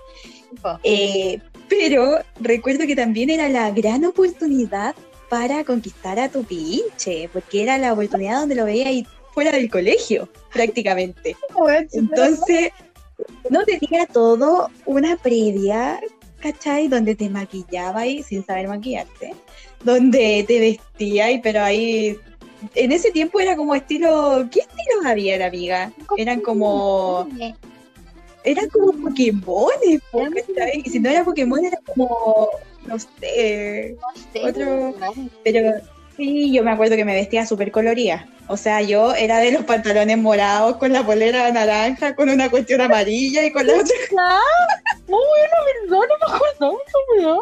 Eh, 0.82 1.40
pero 1.70 2.18
recuerdo 2.38 2.86
que 2.86 2.94
también 2.94 3.30
era 3.30 3.48
la 3.48 3.70
gran 3.70 4.04
oportunidad 4.04 4.94
para 5.28 5.64
conquistar 5.64 6.18
a 6.18 6.28
tu 6.28 6.44
pinche, 6.44 7.28
porque 7.32 7.62
era 7.62 7.78
la 7.78 7.92
oportunidad 7.92 8.40
donde 8.40 8.54
lo 8.54 8.64
veía 8.64 8.88
ahí 8.88 9.06
fuera 9.32 9.52
del 9.52 9.70
colegio, 9.70 10.28
prácticamente. 10.52 11.36
Entonces, 11.92 12.70
no 13.50 13.64
tenía 13.64 14.06
todo 14.06 14.70
una 14.84 15.16
previa, 15.16 16.00
¿cachai? 16.40 16.88
Donde 16.88 17.14
te 17.14 17.28
maquillaba 17.28 18.06
y 18.06 18.22
sin 18.22 18.44
saber 18.44 18.68
maquillarte, 18.68 19.34
donde 19.84 20.44
te 20.46 20.60
vestía 20.60 21.30
y 21.30 21.40
pero 21.40 21.62
ahí 21.62 22.18
en 22.74 22.92
ese 22.92 23.10
tiempo 23.10 23.40
era 23.40 23.56
como 23.56 23.74
estilo, 23.74 24.48
¿qué 24.50 24.60
estilos 24.60 25.06
había, 25.06 25.46
amiga? 25.46 25.92
Eran 26.16 26.40
como 26.40 27.28
eran 28.44 28.68
como 28.68 28.92
Pokémones, 28.92 30.00
po, 30.10 30.20
¿cachai? 30.20 30.82
Y 30.84 30.90
si 30.90 31.00
no 31.00 31.10
era 31.10 31.24
Pokémon 31.24 31.64
era 31.64 31.78
como 31.84 32.48
no 32.86 32.98
sé, 32.98 33.96
No 34.00 34.22
sé, 34.32 34.42
otro- 34.44 34.94
pero 35.44 35.72
Sí, 36.16 36.50
yo 36.50 36.64
me 36.64 36.70
acuerdo 36.70 36.96
que 36.96 37.04
me 37.04 37.12
vestía 37.14 37.44
súper 37.44 37.70
colorida. 37.70 38.26
O 38.48 38.56
sea, 38.56 38.80
yo 38.80 39.12
era 39.14 39.36
de 39.38 39.52
los 39.52 39.64
pantalones 39.64 40.16
morados 40.16 40.76
con 40.78 40.90
la 40.90 41.04
polera 41.04 41.50
naranja, 41.52 42.14
con 42.16 42.30
una 42.30 42.48
cuestión 42.48 42.80
amarilla 42.80 43.44
y 43.44 43.52
con 43.52 43.66
la 43.66 43.74
otra. 43.74 43.86
Muy 45.08 45.20
bueno, 45.20 45.90
verdad, 45.90 46.06
no 46.08 46.28
me 46.28 46.34
acuerdo 46.34 46.78
weón. 47.18 47.40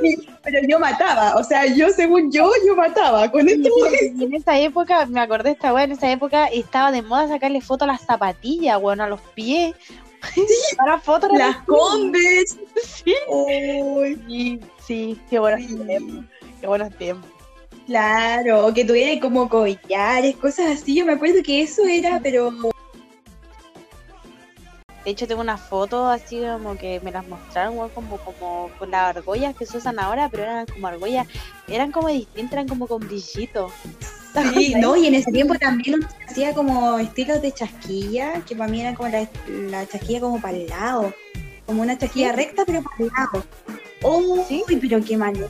Sí, 0.00 0.28
pero 0.44 0.58
yo 0.68 0.78
mataba. 0.78 1.34
O 1.36 1.42
sea, 1.42 1.66
yo, 1.66 1.88
según 1.90 2.30
yo, 2.30 2.48
yo 2.66 2.76
mataba 2.76 3.28
con 3.30 3.48
esto. 3.48 3.68
Y 4.14 4.24
en 4.24 4.34
esa 4.34 4.58
época, 4.58 5.06
me 5.06 5.20
acordé 5.20 5.50
esta 5.50 5.72
weá, 5.72 5.84
en 5.84 5.92
esa 5.92 6.10
época 6.12 6.46
estaba 6.46 6.92
de 6.92 7.02
moda 7.02 7.26
sacarle 7.28 7.60
fotos 7.60 7.88
a 7.88 7.92
las 7.92 8.02
zapatillas, 8.02 8.78
weón, 8.80 9.00
a 9.00 9.08
los 9.08 9.20
pies. 9.34 9.74
Para 10.76 10.98
fotos 11.00 11.30
Las 11.36 11.56
Converse. 11.64 12.56
Sí. 12.82 13.14
Sí, 14.28 14.60
sí, 14.86 15.20
qué 15.28 15.38
buenos 15.38 15.60
Sí. 15.68 15.76
tiempos. 15.76 16.24
Qué 16.60 16.66
buenos 16.66 16.96
tiempos. 16.96 17.30
claro, 17.86 18.66
o 18.66 18.72
que 18.72 18.84
tuviera 18.84 19.20
como 19.20 19.48
collares, 19.48 20.36
cosas 20.36 20.80
así. 20.80 20.94
Yo 20.94 21.04
me 21.04 21.12
acuerdo 21.14 21.42
que 21.44 21.62
eso 21.62 21.82
era, 21.86 22.20
pero 22.22 22.52
De 25.04 25.10
hecho, 25.10 25.26
tengo 25.26 25.40
una 25.40 25.56
foto 25.58 26.06
así 26.06 26.40
como 26.40 26.76
que 26.78 27.00
me 27.00 27.10
las 27.10 27.26
mostraron, 27.26 27.88
como, 27.90 28.18
como 28.18 28.70
con 28.78 28.92
las 28.92 29.16
argollas 29.16 29.56
que 29.56 29.66
se 29.66 29.78
usan 29.78 29.98
ahora, 29.98 30.28
pero 30.28 30.44
eran 30.44 30.66
como 30.66 30.86
argollas, 30.86 31.26
eran 31.66 31.90
como 31.90 32.06
distintas, 32.06 32.52
eran 32.52 32.68
como 32.68 32.86
con 32.86 33.00
brillito. 33.00 33.72
Sí, 34.54 34.74
no, 34.78 34.96
y 34.96 35.06
en 35.06 35.14
ese 35.14 35.30
tiempo 35.30 35.54
también 35.56 35.96
uno 35.96 36.08
hacía 36.28 36.54
como 36.54 36.98
estilos 36.98 37.42
de 37.42 37.52
chasquilla, 37.52 38.42
que 38.46 38.56
para 38.56 38.70
mí 38.70 38.80
era 38.80 38.94
como 38.94 39.08
la, 39.10 39.28
la 39.48 39.86
chasquilla 39.86 40.20
como 40.20 40.40
para 40.40 40.56
el 40.56 40.66
lado, 40.68 41.12
como 41.66 41.82
una 41.82 41.98
chasquilla 41.98 42.32
recta 42.32 42.64
pero 42.64 42.82
para 42.82 42.96
el 42.98 43.06
lado. 43.08 43.44
¡Oh, 44.02 44.44
Sí. 44.48 44.64
pero 44.80 45.04
qué 45.04 45.16
manera! 45.16 45.48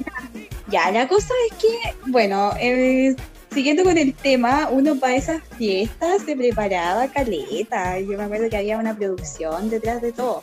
Ya, 0.69 0.91
la 0.91 1.07
cosa 1.09 1.33
es 1.51 1.57
que, 1.59 1.69
bueno, 2.11 2.53
eh, 2.61 3.15
siguiendo 3.53 3.85
con 3.85 3.97
el 3.99 4.15
tema, 4.15 4.69
uno 4.71 4.97
para 4.97 5.17
esas 5.17 5.43
fiestas 5.59 6.23
se 6.25 6.35
preparaba 6.37 7.07
caleta. 7.09 7.99
Yo 8.01 8.17
me 8.19 8.25
acuerdo 8.25 8.49
que 8.51 8.57
había 8.57 8.79
una 8.79 8.97
producción 8.97 9.71
detrás 9.71 10.03
de 10.03 10.13
todo. 10.13 10.43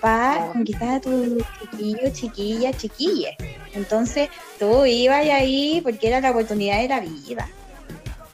Para 0.00 0.46
Oh. 0.46 0.52
conquistar 0.54 0.88
a 0.96 1.00
tu 1.00 1.38
chiquillo, 1.60 2.10
chiquilla, 2.12 2.72
chiquille. 2.72 3.36
Entonces, 3.74 4.28
tú 4.58 4.84
ibas 4.86 5.26
ahí 5.26 5.80
porque 5.82 6.08
era 6.08 6.20
la 6.20 6.30
oportunidad 6.30 6.80
de 6.80 6.88
la 6.88 7.00
vida. 7.00 7.48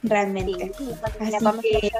Realmente. 0.03 0.71
Así 1.19 1.45
que- 1.61 1.91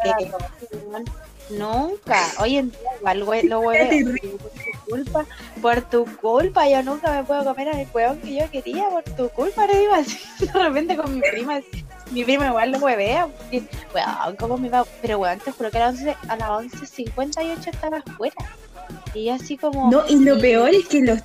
Nunca. 1.50 2.20
Hoy 2.40 2.58
en 2.58 2.72
día 2.72 2.80
igual 3.00 3.20
lo 3.20 3.26
tu 3.26 4.90
culpa, 4.90 5.26
por 5.62 5.82
tu 5.82 6.06
culpa, 6.18 6.68
yo 6.68 6.84
nunca 6.84 7.12
me 7.12 7.24
puedo 7.24 7.44
comer 7.46 7.70
el 7.70 7.88
huevón 7.94 8.20
que 8.20 8.36
yo 8.36 8.52
quería, 8.52 8.90
por 8.90 9.04
tu 9.04 9.30
culpa, 9.30 9.66
le 9.68 9.84
iba 9.84 9.98
así 9.98 10.20
de 10.40 10.52
repente 10.52 10.98
con 10.98 11.14
mi 11.14 11.22
prima. 11.22 11.62
Mi 12.12 12.24
prima 12.24 12.48
igual 12.48 12.72
lo 12.72 12.78
huevea, 12.80 13.28
porque, 13.28 13.64
weón, 13.94 14.36
¿cómo 14.38 14.58
me 14.58 14.70
va? 14.70 14.86
Pero 15.02 15.20
weón, 15.20 15.40
te 15.40 15.52
juro 15.52 15.72
que 15.72 15.78
a 15.78 15.92
las 15.92 15.96
11 16.00 16.16
a 16.28 16.36
las 16.38 16.50
11.58 16.50 17.68
estaba 17.68 17.98
afuera. 17.98 18.36
Y 19.14 19.26
yo 19.26 19.34
así 19.34 19.58
como. 19.58 19.90
No, 19.92 20.04
y 20.08 20.18
lo 20.24 20.40
peor 20.40 20.70
es 20.70 20.88
que 20.88 21.02
los 21.02 21.20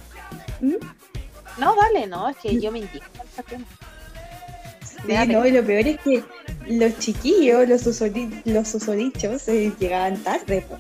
No, 1.58 1.74
dale, 1.76 2.06
no, 2.06 2.28
es 2.28 2.36
que 2.36 2.60
yo 2.60 2.72
me 2.72 2.80
indico. 2.80 3.04
Sí, 5.06 5.26
no, 5.28 5.46
y 5.46 5.50
lo 5.50 5.64
peor 5.64 5.86
es 5.86 6.00
que 6.00 6.22
los 6.66 6.98
chiquillos, 6.98 7.68
los, 7.68 7.86
los 8.44 8.74
usodichos, 8.74 9.48
eh, 9.48 9.72
llegaban 9.78 10.16
tarde. 10.18 10.64
po. 10.68 10.76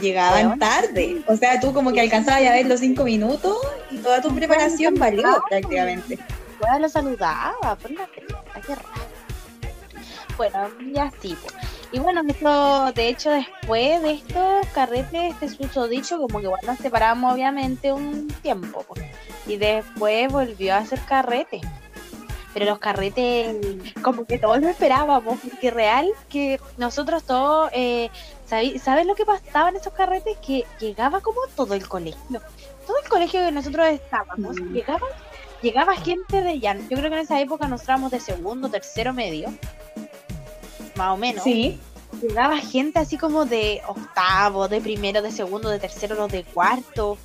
Llegaban 0.00 0.58
tarde. 0.58 1.22
O 1.26 1.36
sea, 1.36 1.60
tú 1.60 1.72
como 1.72 1.92
que 1.92 2.00
alcanzabas 2.00 2.42
a 2.42 2.52
ver 2.52 2.66
los 2.66 2.80
cinco 2.80 3.04
minutos 3.04 3.56
y 3.90 3.98
toda 3.98 4.20
tu 4.22 4.34
preparación 4.34 4.94
valió 4.94 5.42
prácticamente. 5.48 6.18
Weá 6.60 6.78
lo 6.78 6.88
saludaba, 6.88 7.76
por 7.76 7.90
la 7.90 8.06
qué 8.06 8.74
raro. 8.74 9.10
Bueno, 10.36 10.70
ya 10.94 11.12
sí. 11.20 11.36
po. 11.42 11.48
Y 11.92 11.98
bueno, 11.98 12.22
esto, 12.26 12.92
de 12.92 13.08
hecho, 13.08 13.30
después 13.30 14.00
de 14.02 14.12
estos 14.12 14.66
carretes, 14.72 15.34
este 15.34 15.48
susodicho, 15.48 16.18
como 16.18 16.38
que 16.38 16.44
igual 16.46 16.60
nos 16.66 16.78
separamos 16.78 17.34
obviamente 17.34 17.92
un 17.92 18.28
tiempo. 18.42 18.82
po. 18.82 18.94
Y 19.46 19.56
después 19.56 20.32
volvió 20.32 20.74
a 20.74 20.78
hacer 20.78 21.00
carretes. 21.00 21.60
Pero 22.52 22.66
los 22.66 22.78
carretes, 22.78 23.56
como 24.02 24.24
que 24.24 24.38
todos 24.38 24.60
lo 24.60 24.68
esperábamos, 24.68 25.38
porque 25.40 25.70
real 25.70 26.08
que 26.28 26.60
nosotros 26.78 27.22
todos, 27.22 27.70
eh, 27.72 28.10
¿sabi- 28.46 28.78
¿sabes 28.78 29.06
lo 29.06 29.14
que 29.14 29.24
pasaba 29.24 29.68
en 29.68 29.76
esos 29.76 29.92
carretes? 29.92 30.36
Que 30.44 30.64
llegaba 30.80 31.20
como 31.20 31.40
todo 31.54 31.74
el 31.74 31.86
colegio. 31.86 32.40
Todo 32.86 32.98
el 33.02 33.08
colegio 33.08 33.40
que 33.40 33.52
nosotros 33.52 33.86
estábamos, 33.88 34.56
Mm. 34.60 34.72
llegaba 34.72 35.06
llegaba 35.62 35.94
gente 35.94 36.40
de 36.40 36.58
ya, 36.58 36.74
yo 36.74 36.96
creo 36.96 37.02
que 37.10 37.16
en 37.16 37.18
esa 37.18 37.38
época 37.38 37.68
nos 37.68 37.82
éramos 37.84 38.10
de 38.10 38.18
segundo, 38.18 38.70
tercero 38.70 39.12
medio, 39.12 39.52
más 40.96 41.12
o 41.12 41.16
menos. 41.18 41.44
Sí. 41.44 41.78
Llegaba 42.22 42.56
gente 42.58 42.98
así 42.98 43.16
como 43.16 43.44
de 43.44 43.80
octavo, 43.86 44.68
de 44.68 44.80
primero, 44.80 45.22
de 45.22 45.30
segundo, 45.30 45.68
de 45.68 45.78
tercero, 45.78 46.14
los 46.16 46.32
de 46.32 46.44
cuarto. 46.44 47.16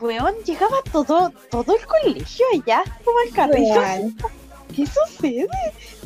Weón, 0.00 0.34
llegaba 0.44 0.76
todo, 0.92 1.32
todo 1.50 1.76
el 1.76 1.86
colegio 1.86 2.44
allá, 2.52 2.82
como 3.04 3.18
el 3.26 3.30
carrillo. 3.32 3.80
Real. 3.80 4.14
¿Qué 4.74 4.84
sucede? 4.86 5.48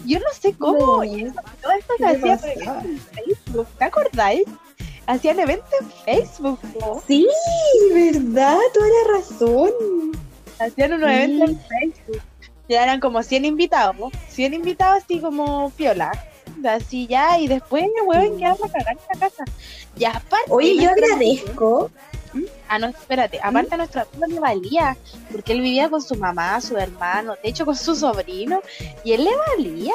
Yo 0.07 0.19
no 0.21 0.27
sé 0.41 0.53
cómo. 0.55 0.79
No. 0.99 1.05
Y 1.05 1.25
eso- 1.25 1.35
todo 1.63 1.73
esto 1.73 1.93
se 1.99 2.05
¿Qué 2.05 2.07
hacía 2.33 2.37
por 2.39 2.49
en 2.87 2.99
Facebook, 2.99 3.67
¿te 3.79 3.85
acordáis? 3.85 4.45
Hacían 5.07 5.39
eventos 5.41 5.69
en 5.81 5.91
Facebook, 6.23 6.59
¿no? 6.81 7.03
Sí, 7.07 7.29
verdad, 7.93 8.57
toda 8.73 8.87
la 8.87 9.19
razón. 9.19 9.71
Hacían 10.59 10.95
unos 10.95 11.11
Sí. 11.11 11.15
eventos 11.17 11.49
en 11.51 11.61
Facebook. 11.61 12.23
Ya 12.69 12.83
eran 12.85 13.01
como 13.01 13.23
100 13.23 13.45
invitados, 13.45 13.97
¿no? 13.97 14.11
100 14.31 14.55
invitados 14.55 15.03
así 15.05 15.21
como 15.21 15.71
piola. 15.71 16.11
Así 16.67 17.07
ya, 17.07 17.39
y 17.39 17.47
después, 17.49 17.85
weón, 18.07 18.39
quedamos 18.39 18.63
a 18.65 18.69
cagar 18.73 18.97
en 18.97 19.21
la 19.21 19.29
casa. 19.29 19.45
Y 19.99 20.05
aparte. 20.07 20.47
Oye, 20.49 20.77
yo 20.83 20.89
agradezco. 20.89 21.91
Ah, 22.75 22.79
no, 22.81 22.89
espérate. 22.89 23.39
Aparte, 23.41 23.73
a 23.75 23.77
nuestro 23.79 24.01
amigo 24.03 24.27
le 24.27 24.41
valía. 24.41 24.97
Porque 25.31 25.53
él 25.53 25.61
vivía 25.61 25.89
con 25.89 26.03
su 26.03 26.17
mamá, 26.17 26.61
su 26.61 26.77
hermano, 26.77 27.35
de 27.41 27.49
hecho, 27.51 27.65
con 27.65 27.77
su 27.77 27.95
sobrino. 27.95 28.61
Y 29.05 29.13
él 29.13 29.23
le 29.25 29.31
valía. 29.49 29.93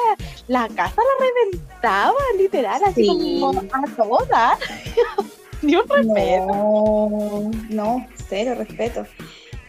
La 0.48 0.66
casa 0.68 0.96
la 0.96 1.26
reventaba, 1.26 2.14
literal, 2.38 2.80
así 2.86 3.04
Sí. 3.04 3.38
como 3.40 3.60
a 3.60 3.82
toda. 3.96 4.58
Ni 5.62 5.76
un 5.76 5.86
respeto. 5.86 6.46
No, 6.46 7.50
no, 7.68 8.06
cero 8.28 8.54
respeto. 8.56 9.04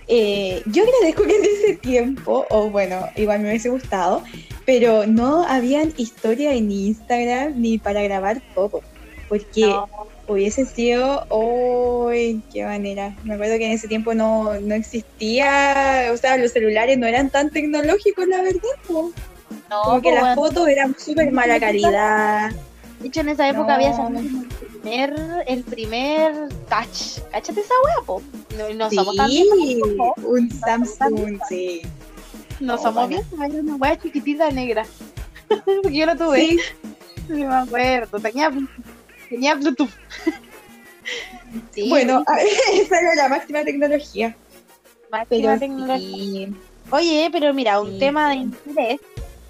Eh, 0.08 0.62
yo 0.68 0.84
agradezco 0.84 1.24
que 1.24 1.36
en 1.36 1.44
ese 1.44 1.76
tiempo, 1.76 2.46
o 2.50 2.70
bueno, 2.70 3.08
igual 3.18 3.42
me 3.42 3.50
hubiese 3.50 3.70
gustado, 3.70 4.24
pero 4.66 5.06
no 5.06 5.44
habían 5.46 5.94
historia 5.98 6.54
en 6.54 6.72
Instagram 6.72 7.60
ni 7.60 7.78
para 7.78 8.02
grabar 8.04 8.42
todo, 8.56 8.82
porque 9.28 9.62
No. 9.68 9.90
Hubiese 10.32 10.66
sido, 10.66 11.26
¡Uy! 11.30 12.42
¡Qué 12.54 12.64
manera! 12.66 13.16
Me 13.24 13.34
acuerdo 13.36 13.58
que 13.58 13.66
en 13.66 13.72
ese 13.74 13.88
tiempo 13.88 14.14
no, 14.14 14.60
no 14.60 14.76
existía, 14.76 16.10
o 16.14 16.18
sea, 16.18 16.38
los 16.38 16.52
celulares 16.52 16.98
no 16.98 17.08
eran 17.08 17.30
tan 17.30 17.50
tecnológicos, 17.50 18.28
la 18.28 18.42
verdad. 18.42 18.62
No, 19.70 19.82
Como 19.84 20.02
que 20.02 20.12
las 20.14 20.36
fotos 20.36 20.68
eran 20.68 20.96
súper 20.98 21.32
mala 21.32 21.60
calidad. 21.60 22.52
De 23.00 23.08
hecho, 23.08 23.22
en 23.22 23.30
esa 23.30 23.50
época 23.50 23.68
No. 23.70 23.74
había 23.74 23.94
salido 23.96 24.20
el 24.22 24.48
primer, 24.82 25.14
el 25.48 25.64
primer 25.64 26.34
touch. 26.70 27.20
Cáchate 27.32 27.62
esa 27.62 27.74
wea, 27.86 28.06
po. 28.06 28.22
No, 28.58 28.74
no 28.76 28.92
somos 28.92 29.16
tan 29.16 29.28
viejos, 29.28 29.90
po. 29.98 30.14
un 30.28 30.52
Samsung, 30.52 31.40
sí. 31.50 31.82
No 32.60 32.76
No, 32.76 32.82
somos 32.82 33.10
viejos, 33.10 33.28
era 33.34 33.60
una 33.60 33.76
wea 33.78 33.98
chiquitita 34.00 34.52
negra. 34.52 34.86
Porque 35.48 35.92
yo 35.98 36.06
lo 36.06 36.16
tuve. 36.16 36.40
Sí, 36.42 36.60
Sí, 37.28 37.34
me 37.34 37.56
acuerdo. 37.56 38.20
Tenía, 38.20 38.52
tenía 39.32 39.56
Bluetooth. 39.56 39.90
Sí, 41.74 41.90
Bueno, 41.90 42.24
esa 42.74 43.00
era 43.00 43.16
la 43.16 43.28
máxima 43.30 43.64
tecnología. 43.64 44.36
máxima 45.12 45.26
Pero 45.30 45.60
tecnología. 45.60 46.48
sí. 46.48 46.56
Oye, 46.92 47.30
pero 47.32 47.54
mira, 47.54 47.82
un 47.82 47.92
Sí. 47.94 48.00
tema 48.00 48.30
de 48.30 48.36
interés, 48.36 49.00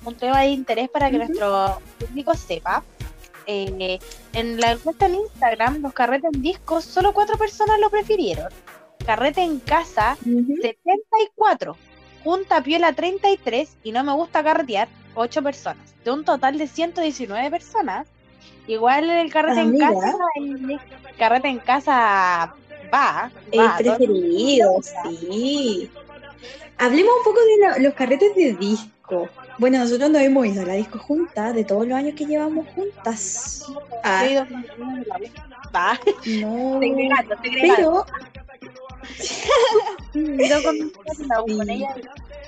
un 0.05 0.15
tema 0.15 0.41
de 0.41 0.47
interés 0.47 0.89
para 0.89 1.11
que 1.11 1.17
nuestro 1.17 1.79
público 1.99 2.33
sepa. 2.35 2.83
eh, 3.47 3.99
en 4.33 4.61
la 4.61 4.71
encuesta 4.73 5.07
en 5.07 5.15
Instagram, 5.15 5.81
los 5.81 5.93
carretes 5.93 6.29
en 6.33 6.41
discos, 6.41 6.85
solo 6.85 7.11
cuatro 7.13 7.37
personas 7.37 7.79
lo 7.79 7.89
prefirieron. 7.89 8.47
Carrete 9.05 9.41
en 9.41 9.59
casa, 9.59 10.15
74. 10.61 11.75
Junta 12.23 12.61
piola 12.63 12.93
33 12.93 13.77
y 13.83 13.91
no 13.91 14.03
me 14.03 14.13
gusta 14.13 14.43
carretear, 14.43 14.87
8 15.15 15.41
personas. 15.43 15.93
De 16.05 16.11
un 16.11 16.23
total 16.23 16.57
de 16.57 16.67
119 16.67 17.49
personas. 17.51 18.07
Igual 18.67 19.09
el 19.09 19.31
carrete 19.31 19.59
Ah, 19.59 19.63
en 19.63 19.71
mira. 19.71 19.89
casa, 19.93 20.17
el 20.35 20.79
carrete 21.17 21.47
en 21.49 21.59
casa 21.59 22.53
va. 22.93 23.31
El 23.51 23.59
va, 23.59 23.77
preferido, 23.77 24.79
sí. 25.19 25.89
Hablemos 26.77 27.11
un 27.17 27.23
poco 27.23 27.39
de 27.41 27.57
la- 27.67 27.77
los 27.79 27.93
carretes 27.93 28.35
de 28.35 28.53
disco. 28.53 29.27
Bueno, 29.57 29.77
nosotros 29.79 30.09
no 30.09 30.17
hemos 30.19 30.45
ido 30.47 30.63
a 30.63 30.65
la 30.65 30.73
disco 30.73 30.97
juntas 30.97 31.53
de 31.53 31.63
todos 31.63 31.85
los 31.87 31.95
años 31.97 32.15
que 32.15 32.25
llevamos 32.25 32.65
juntas. 32.73 33.65
Ah, 34.03 34.23
no. 36.25 36.79
Segregando, 36.79 37.35
segregando. 37.41 38.05
Pero 38.05 38.05
Ido 40.13 40.61
con 41.55 41.69
ella. 41.69 41.95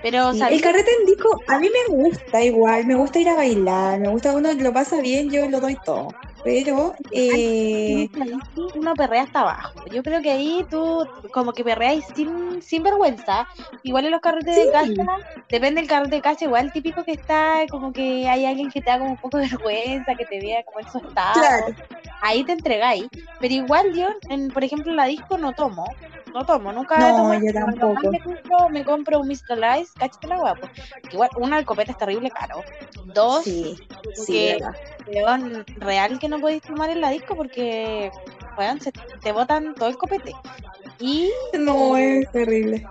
Pero. 0.03 0.31
El 0.31 0.61
carrete 0.61 0.91
en 0.99 1.05
disco 1.05 1.39
a 1.47 1.59
mí 1.59 1.69
me 1.69 1.95
gusta 1.95 2.43
igual, 2.43 2.85
me 2.85 2.95
gusta 2.95 3.19
ir 3.19 3.29
a 3.29 3.35
bailar, 3.35 3.99
me 3.99 4.09
gusta 4.09 4.33
uno 4.33 4.51
lo 4.53 4.73
pasa 4.73 4.99
bien, 5.01 5.31
yo 5.31 5.49
lo 5.49 5.61
doy 5.61 5.77
todo. 5.85 6.09
Pero 6.43 6.93
eh, 7.11 8.09
uno 8.75 8.93
perrea 8.95 9.23
hasta 9.23 9.39
abajo. 9.39 9.85
Yo 9.89 10.03
creo 10.03 10.21
que 10.21 10.31
ahí 10.31 10.65
tú 10.69 11.07
como 11.31 11.53
que 11.53 11.63
perreáis 11.63 12.03
sin, 12.13 12.61
sin 12.61 12.83
vergüenza. 12.83 13.47
Igual 13.83 14.05
en 14.05 14.11
los 14.11 14.19
carretes 14.19 14.53
de 14.53 14.69
casa, 14.69 15.17
depende 15.49 15.79
del 15.79 15.89
carrete 15.89 16.17
de 16.17 16.21
casa, 16.21 16.43
igual 16.43 16.73
típico 16.73 17.05
que 17.05 17.13
está 17.13 17.65
como 17.69 17.93
que 17.93 18.27
hay 18.27 18.45
alguien 18.45 18.69
que 18.69 18.81
te 18.81 18.89
da 18.89 18.99
como 18.99 19.11
un 19.11 19.17
poco 19.17 19.37
de 19.37 19.47
vergüenza, 19.47 20.15
que 20.15 20.25
te 20.25 20.41
vea 20.41 20.63
como 20.63 20.79
estado. 20.79 21.33
claro, 21.33 21.67
Ahí 22.21 22.43
te 22.43 22.51
entregáis. 22.51 23.07
Pero 23.39 23.53
igual 23.53 23.93
yo, 23.93 24.09
en, 24.29 24.49
por 24.49 24.65
ejemplo, 24.65 24.91
en 24.91 24.97
la 24.97 25.05
disco 25.05 25.37
no 25.37 25.53
tomo. 25.53 25.85
No 26.33 26.45
tomo, 26.45 26.73
nunca 26.73 26.97
No, 26.97 27.15
tomo. 27.15 27.33
yo 27.35 27.53
tampoco. 27.53 27.93
más 27.93 28.11
Me 28.11 28.19
compro, 28.19 28.69
me 28.69 28.83
compro 28.85 29.19
un 29.19 29.27
Mr. 29.27 29.79
Ice, 29.79 29.91
cáchate 29.97 30.27
la 30.27 30.37
guapo. 30.37 30.67
Igual, 31.11 31.29
uno, 31.37 31.57
el 31.57 31.65
copete 31.65 31.91
es 31.91 31.97
terrible 31.97 32.31
caro. 32.31 32.63
Dos, 33.13 33.43
sí, 33.43 33.77
sí, 34.15 34.33
que- 34.33 34.59
real 35.77 36.19
que 36.19 36.29
no 36.29 36.39
podéis 36.39 36.63
tomar 36.63 36.89
en 36.89 37.01
la 37.01 37.09
disco 37.09 37.35
porque 37.35 38.11
weón, 38.57 38.79
se 38.81 38.91
te 38.91 39.31
botan 39.31 39.75
todo 39.75 39.89
el 39.89 39.97
copete. 39.97 40.33
Y, 40.99 41.31
No, 41.59 41.97
es 41.97 42.31
terrible. 42.31 42.87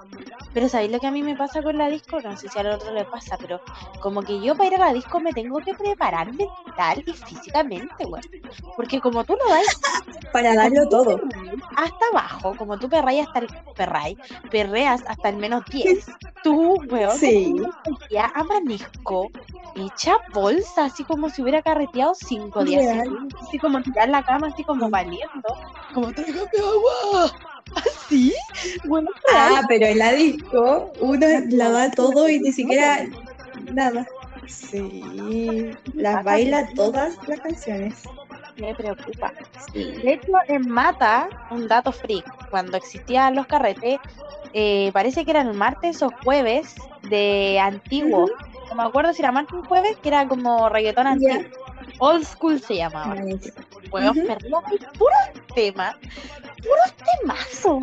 pero 0.53 0.69
¿sabéis 0.69 0.93
lo 0.93 1.01
que 1.01 1.07
a 1.07 1.11
mí 1.11 1.23
me 1.23 1.37
pasa 1.37 1.63
con 1.63 1.79
la 1.79 1.89
disco? 1.89 2.21
No 2.21 2.37
sé 2.37 2.49
si 2.49 2.59
al 2.59 2.67
otro 2.67 2.93
le 2.93 3.05
pasa, 3.05 3.37
pero 3.41 3.61
como 4.01 4.23
que 4.23 4.41
yo 4.41 4.55
para 4.55 4.69
ir 4.69 4.75
a 4.77 4.87
la 4.87 4.93
disco 4.93 5.19
me 5.21 5.33
tengo 5.33 5.59
que 5.61 5.75
preparar 5.75 6.33
mental 6.33 7.03
y 7.07 7.13
físicamente, 7.13 8.05
weón. 8.05 8.23
Porque 8.77 9.01
como 9.01 9.25
tú 9.25 9.35
lo 9.35 9.49
das 9.49 9.67
Para 10.33 10.55
darlo 10.55 10.89
todo. 10.89 11.21
Hasta 11.77 12.07
abajo, 12.13 12.55
como 12.57 12.79
tú 12.79 12.89
perráis 12.89 13.27
hasta 13.27 13.41
el 13.41 13.49
perray, 13.77 14.17
perreas 14.51 15.03
hasta 15.07 15.29
el 15.29 15.37
menos 15.37 15.65
10, 15.67 16.07
tú, 16.43 16.77
weón, 16.91 17.17
Sí. 17.19 17.55
ya 18.11 18.31
amanezco 18.35 19.31
hecha 19.75 20.17
bolsa, 20.33 20.85
así 20.87 21.05
como 21.05 21.31
si 21.31 21.43
hubiera 21.43 21.63
carreteado 21.63 22.15
cinco 22.15 22.65
días 22.65 23.09
así 23.47 23.59
como 23.59 23.81
tirar 23.83 24.09
la 24.09 24.23
cama, 24.23 24.49
así 24.49 24.65
como 24.65 24.91
valiendo, 24.91 25.43
como 25.95 26.13
tráigame 26.13 26.49
agua, 26.59 27.33
así, 27.87 28.35
bueno, 28.87 29.09
real. 29.31 29.55
Ah, 29.57 29.63
pero 29.69 29.87
en 29.87 29.99
la 29.99 30.13
disco 30.13 30.93
uno 31.01 31.27
la 31.51 31.71
da 31.71 31.91
todo 31.91 32.29
y 32.29 32.39
ni 32.41 32.53
siquiera 32.53 33.07
nada. 33.73 34.07
Sí, 34.47 35.71
las 35.95 36.25
baila 36.25 36.69
todas 36.75 37.17
las 37.27 37.41
canciones. 37.41 38.03
Me 38.57 38.75
preocupa. 38.75 39.33
Sí. 39.73 39.93
De 40.03 40.15
hecho, 40.15 40.33
en 40.49 40.69
Mata, 40.69 41.29
un 41.51 41.69
dato 41.69 41.93
freak, 41.93 42.51
cuando 42.51 42.77
existían 42.77 43.35
los 43.35 43.47
carretes, 43.47 43.99
eh, 44.53 44.91
parece 44.93 45.25
que 45.25 45.31
eran 45.31 45.57
martes 45.57 46.03
o 46.03 46.11
jueves 46.23 46.75
de 47.09 47.59
antiguo. 47.61 48.27
No 48.69 48.75
me 48.75 48.83
acuerdo 48.83 49.13
si 49.13 49.23
era 49.23 49.33
martes 49.33 49.59
o 49.59 49.65
jueves, 49.65 49.97
que 50.03 50.09
era 50.09 50.27
como 50.29 50.69
reggaetón 50.69 51.07
antiguo. 51.07 51.43
Old 51.99 52.25
school 52.25 52.61
se 52.61 52.77
llamaba. 52.77 53.15
Perdidos 53.15 54.63
y 54.73 54.99
puros 54.99 55.19
temas, 55.55 55.97
puros 56.59 56.95
temazos. 57.21 57.83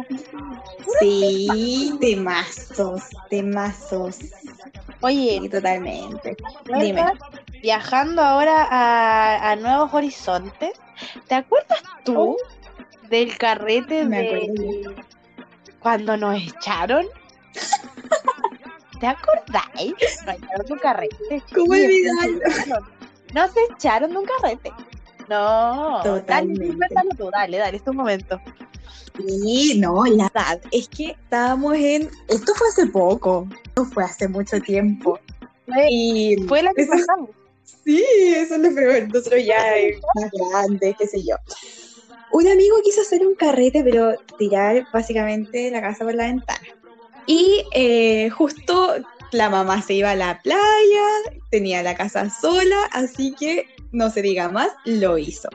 Sí, 0.99 1.95
temazos, 1.99 3.03
temazos. 3.29 4.17
Oye, 5.01 5.39
Sí, 5.41 5.49
totalmente. 5.49 6.35
¿recuerdas 6.65 6.81
Dime. 6.81 7.61
viajando 7.61 8.21
ahora 8.21 8.67
a, 8.69 9.51
a 9.51 9.55
nuevos 9.55 9.93
horizontes, 9.93 10.71
¿te 11.27 11.35
acuerdas 11.35 11.81
tú 12.03 12.35
del 13.09 13.37
carrete 13.37 14.03
Oh. 14.03 14.09
Me 14.09 14.23
de 14.23 14.95
cuando 15.79 16.17
nos 16.17 16.35
echaron? 16.41 17.05
¿Te 18.99 19.07
acordáis? 19.07 19.93
Nos 20.25 20.35
echaron 20.35 20.71
un 20.71 20.79
carrete. 20.79 21.43
¿Cómo 21.55 21.73
Sí, 21.73 22.39
olvidarlo? 23.31 23.47
Nos 23.47 23.51
echaron 23.77 24.11
de 24.11 24.17
un 24.17 24.25
carrete. 24.25 24.71
No, 25.29 26.01
Totalmente. 26.03 26.75
dale, 26.93 27.09
tú, 27.17 27.29
dale, 27.31 27.57
dale, 27.57 27.77
es 27.77 27.83
tu 27.83 27.93
momento. 27.93 28.39
Sí, 29.27 29.79
no, 29.79 30.03
la 30.05 30.29
verdad 30.33 30.61
es 30.71 30.87
que 30.89 31.11
estábamos 31.11 31.75
en. 31.75 32.09
Esto 32.27 32.53
fue 32.55 32.67
hace 32.69 32.87
poco, 32.87 33.47
no 33.75 33.85
fue 33.85 34.03
hace 34.03 34.27
mucho 34.27 34.59
tiempo. 34.61 35.19
Fue, 35.65 35.87
Y 35.89 36.37
fue 36.47 36.63
la 36.63 36.73
que 36.73 36.83
eso- 36.83 36.91
pasamos. 36.91 37.29
Sí, 37.63 38.03
eso 38.35 38.55
es 38.55 38.61
lo 38.61 38.73
peor. 38.73 39.07
Nosotros 39.13 39.45
ya 39.45 39.77
eh, 39.77 39.99
más 40.15 40.31
grandes, 40.31 40.95
qué 40.97 41.05
sé 41.07 41.23
yo. 41.23 41.35
Un 42.31 42.47
amigo 42.47 42.77
quiso 42.83 43.01
hacer 43.01 43.25
un 43.25 43.35
carrete, 43.35 43.83
pero 43.83 44.13
tirar 44.37 44.87
básicamente 44.91 45.69
la 45.69 45.81
casa 45.81 46.03
por 46.05 46.15
la 46.15 46.25
ventana. 46.25 46.59
Y 47.27 47.63
eh, 47.73 48.29
justo 48.31 48.95
la 49.31 49.49
mamá 49.49 49.81
se 49.81 49.93
iba 49.93 50.11
a 50.11 50.15
la 50.15 50.39
playa, 50.41 51.05
tenía 51.49 51.83
la 51.83 51.95
casa 51.95 52.29
sola, 52.29 52.89
así 52.93 53.33
que 53.39 53.67
no 53.91 54.09
se 54.09 54.21
diga 54.21 54.49
más, 54.49 54.69
lo 54.85 55.17
hizo. 55.17 55.49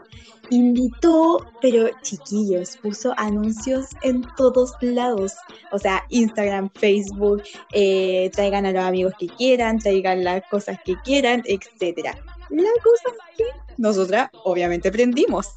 Invitó, 0.51 1.45
pero 1.63 1.89
chiquillos, 2.03 2.77
puso 2.77 3.15
anuncios 3.17 3.87
en 4.03 4.23
todos 4.37 4.73
lados. 4.81 5.33
O 5.73 5.79
sea, 5.79 6.05
Instagram, 6.11 6.71
Facebook, 6.75 7.43
eh, 7.73 8.31
traigan 8.35 8.67
a 8.67 8.73
los 8.73 8.85
amigos 8.85 9.15
que 9.19 9.27
quieran, 9.27 9.79
traigan 9.79 10.23
las 10.23 10.43
cosas 10.51 10.79
que 10.85 10.97
quieran, 11.03 11.43
etcétera. 11.47 12.15
La 12.51 12.71
cosa 12.83 13.09
es 13.09 13.37
que 13.39 13.45
nosotras 13.79 14.29
obviamente 14.45 14.93
prendimos. 14.93 15.55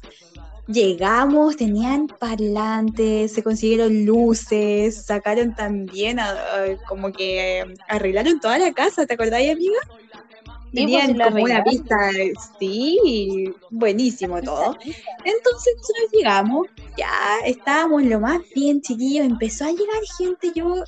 Llegamos, 0.68 1.56
tenían 1.56 2.08
parlantes, 2.08 3.32
se 3.32 3.42
consiguieron 3.42 4.04
luces, 4.04 5.02
sacaron 5.06 5.54
también, 5.54 6.18
a- 6.20 6.30
a- 6.32 6.76
como 6.86 7.10
que 7.12 7.60
eh, 7.60 7.64
arreglaron 7.88 8.38
toda 8.38 8.58
la 8.58 8.72
casa, 8.74 9.06
¿te 9.06 9.14
acordáis, 9.14 9.50
amiga? 9.50 9.78
Pues, 9.88 10.74
Tenían 10.74 11.16
como 11.16 11.44
una 11.44 11.62
pista, 11.64 12.10
eh, 12.12 12.34
sí, 12.58 13.56
buenísimo 13.70 14.42
todo. 14.42 14.78
Entonces 15.24 15.74
nosotros 15.78 16.10
llegamos, 16.12 16.66
ya 16.96 17.10
estábamos 17.46 18.04
lo 18.04 18.20
más 18.20 18.40
bien, 18.54 18.82
chiquillos, 18.82 19.26
empezó 19.26 19.64
a 19.66 19.72
llegar 19.72 20.02
gente, 20.18 20.52
yo 20.54 20.84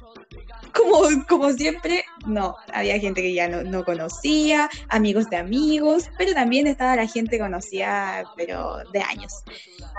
como, 0.73 1.27
como 1.29 1.53
siempre, 1.53 2.05
no, 2.27 2.57
había 2.73 2.99
gente 2.99 3.23
que 3.23 3.33
ya 3.33 3.49
no, 3.49 3.63
no 3.63 3.85
conocía, 3.85 4.69
amigos 4.89 5.29
de 5.31 5.37
amigos, 5.37 6.11
pero 6.19 6.33
también 6.33 6.67
estaba 6.67 6.97
la 6.97 7.07
gente 7.07 7.39
conocida, 7.39 8.25
pero 8.37 8.79
de 8.93 9.01
años. 9.01 9.33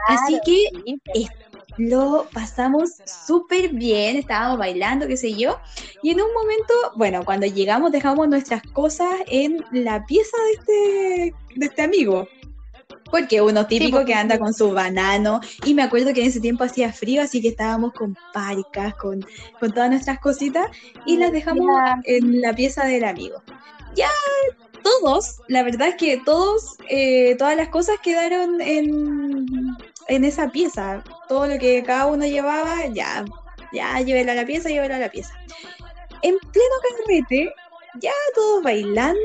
Así 0.07 0.39
que 0.45 0.69
Sí, 1.13 1.27
lo 1.77 2.27
pasamos 2.33 2.97
súper 3.25 3.69
bien, 3.69 4.17
estábamos 4.17 4.57
bailando, 4.57 5.07
qué 5.07 5.17
sé 5.17 5.33
yo, 5.33 5.59
y 6.03 6.11
en 6.11 6.21
un 6.21 6.33
momento, 6.33 6.73
bueno, 6.95 7.23
cuando 7.23 7.47
llegamos 7.47 7.91
dejamos 7.91 8.27
nuestras 8.27 8.61
cosas 8.73 9.09
en 9.27 9.63
la 9.71 10.05
pieza 10.05 10.37
de 10.37 10.51
este, 10.51 11.35
de 11.55 11.65
este 11.65 11.81
amigo. 11.81 12.27
Porque 13.11 13.41
uno 13.41 13.67
típico 13.67 14.05
que 14.05 14.13
anda 14.13 14.39
con 14.39 14.53
su 14.53 14.71
banano, 14.71 15.41
y 15.65 15.73
me 15.73 15.83
acuerdo 15.83 16.13
que 16.13 16.21
en 16.21 16.27
ese 16.27 16.39
tiempo 16.39 16.63
hacía 16.63 16.91
frío, 16.93 17.21
así 17.21 17.41
que 17.41 17.49
estábamos 17.49 17.93
con 17.93 18.17
parcas, 18.33 18.95
con, 18.95 19.25
con 19.59 19.71
todas 19.73 19.89
nuestras 19.89 20.19
cositas, 20.19 20.65
y 21.05 21.17
las 21.17 21.31
dejamos 21.31 21.65
Ya. 21.67 22.01
en 22.05 22.41
la 22.41 22.53
pieza 22.53 22.85
del 22.85 23.03
amigo. 23.03 23.43
Ya 23.95 24.09
todos, 24.81 25.41
la 25.47 25.63
verdad 25.63 25.89
es 25.89 25.95
que 25.95 26.17
todos, 26.23 26.77
eh, 26.89 27.35
todas 27.37 27.55
las 27.55 27.69
cosas 27.69 27.97
quedaron 28.01 28.61
en, 28.61 29.45
en 30.07 30.23
esa 30.25 30.49
pieza. 30.49 31.03
Todo 31.27 31.47
lo 31.47 31.59
que 31.59 31.83
cada 31.83 32.07
uno 32.07 32.25
llevaba, 32.25 32.87
ya, 32.87 33.25
ya, 33.73 33.99
llévelo 33.99 34.31
a 34.31 34.35
la 34.35 34.45
pieza, 34.45 34.69
llévelo 34.69 34.95
a 34.95 34.99
la 34.99 35.09
pieza. 35.11 35.33
En 36.21 36.37
pleno 36.39 36.75
carrete, 37.05 37.53
ya 37.99 38.11
todos 38.35 38.63
bailando, 38.63 39.19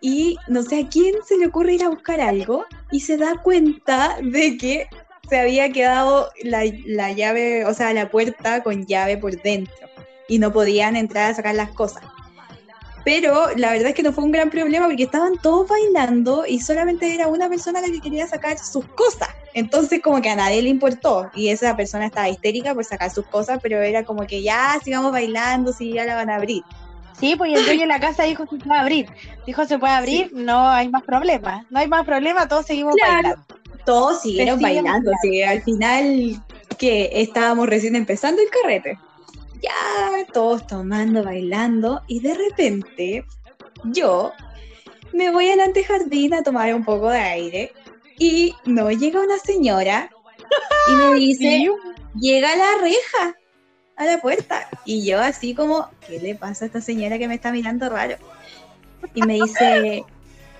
y 0.00 0.36
no 0.46 0.62
sé 0.62 0.80
a 0.80 0.88
quién 0.88 1.14
se 1.26 1.38
le 1.38 1.46
ocurre 1.46 1.74
ir 1.74 1.84
a 1.84 1.88
buscar 1.88 2.20
algo, 2.20 2.66
y 2.90 3.00
se 3.00 3.16
da 3.16 3.36
cuenta 3.42 4.18
de 4.22 4.56
que 4.56 4.88
se 5.28 5.38
había 5.38 5.70
quedado 5.70 6.30
la, 6.42 6.64
la 6.86 7.12
llave, 7.12 7.64
o 7.64 7.74
sea, 7.74 7.92
la 7.92 8.10
puerta 8.10 8.62
con 8.62 8.86
llave 8.86 9.18
por 9.18 9.40
dentro, 9.42 9.74
y 10.28 10.38
no 10.38 10.52
podían 10.52 10.96
entrar 10.96 11.30
a 11.30 11.34
sacar 11.34 11.54
las 11.54 11.70
cosas. 11.70 12.02
Pero 13.04 13.48
la 13.56 13.72
verdad 13.72 13.88
es 13.88 13.94
que 13.94 14.02
no 14.02 14.12
fue 14.12 14.24
un 14.24 14.32
gran 14.32 14.50
problema 14.50 14.86
porque 14.86 15.04
estaban 15.04 15.38
todos 15.38 15.68
bailando 15.68 16.44
y 16.46 16.60
solamente 16.60 17.14
era 17.14 17.28
una 17.28 17.48
persona 17.48 17.80
la 17.80 17.86
que 17.86 18.00
quería 18.00 18.26
sacar 18.26 18.58
sus 18.58 18.84
cosas. 18.84 19.30
Entonces 19.54 20.02
como 20.02 20.20
que 20.20 20.28
a 20.28 20.36
nadie 20.36 20.60
le 20.60 20.68
importó 20.68 21.30
y 21.34 21.48
esa 21.48 21.74
persona 21.74 22.06
estaba 22.06 22.28
histérica 22.28 22.74
por 22.74 22.84
sacar 22.84 23.10
sus 23.10 23.26
cosas, 23.26 23.60
pero 23.62 23.80
era 23.80 24.04
como 24.04 24.26
que 24.26 24.42
ya 24.42 24.78
sigamos 24.84 25.12
bailando, 25.12 25.72
si 25.72 25.94
ya 25.94 26.04
la 26.04 26.16
van 26.16 26.28
a 26.28 26.36
abrir. 26.36 26.62
Sí, 27.20 27.34
pues 27.36 27.52
el 27.52 27.64
dueño 27.64 27.80
de 27.82 27.86
la 27.86 28.00
casa 28.00 28.24
dijo 28.24 28.46
se 28.46 28.56
puede 28.58 28.78
abrir. 28.78 29.06
Dijo 29.46 29.64
se 29.64 29.78
puede 29.78 29.92
abrir, 29.92 30.30
no 30.32 30.68
hay 30.68 30.88
más 30.88 31.02
problemas. 31.02 31.66
No 31.70 31.80
hay 31.80 31.88
más 31.88 32.04
problemas, 32.04 32.48
todos 32.48 32.66
seguimos 32.66 32.94
Claro. 32.96 33.14
bailando. 33.14 33.44
Todos 33.84 34.22
siguieron 34.22 34.60
bailando, 34.60 35.12
sí, 35.22 35.42
al 35.42 35.62
final 35.62 36.42
que 36.78 37.10
estábamos 37.14 37.68
recién 37.68 37.96
empezando 37.96 38.40
el 38.42 38.48
carrete. 38.50 38.98
Ya 39.62 40.24
todos 40.32 40.66
tomando, 40.66 41.24
bailando 41.24 42.02
y 42.06 42.20
de 42.20 42.34
repente 42.34 43.24
yo 43.84 44.32
me 45.12 45.30
voy 45.30 45.48
al 45.48 45.60
antejardín 45.60 46.34
a 46.34 46.42
tomar 46.42 46.72
un 46.74 46.84
poco 46.84 47.10
de 47.10 47.18
aire 47.18 47.72
y 48.18 48.54
no 48.66 48.90
llega 48.90 49.20
una 49.20 49.38
señora 49.38 50.10
y 50.88 50.94
me 50.94 51.14
dice, 51.18 51.42
Sí, 51.42 51.68
llega 52.20 52.54
la 52.54 52.78
reja. 52.82 53.37
A 53.98 54.04
la 54.04 54.20
puerta. 54.20 54.68
Y 54.84 55.04
yo 55.04 55.20
así 55.20 55.54
como, 55.54 55.88
¿qué 56.06 56.18
le 56.18 56.34
pasa 56.34 56.64
a 56.64 56.66
esta 56.66 56.80
señora 56.80 57.18
que 57.18 57.28
me 57.28 57.34
está 57.34 57.52
mirando 57.52 57.88
raro? 57.88 58.16
Y 59.14 59.22
me 59.22 59.34
dice, 59.34 60.04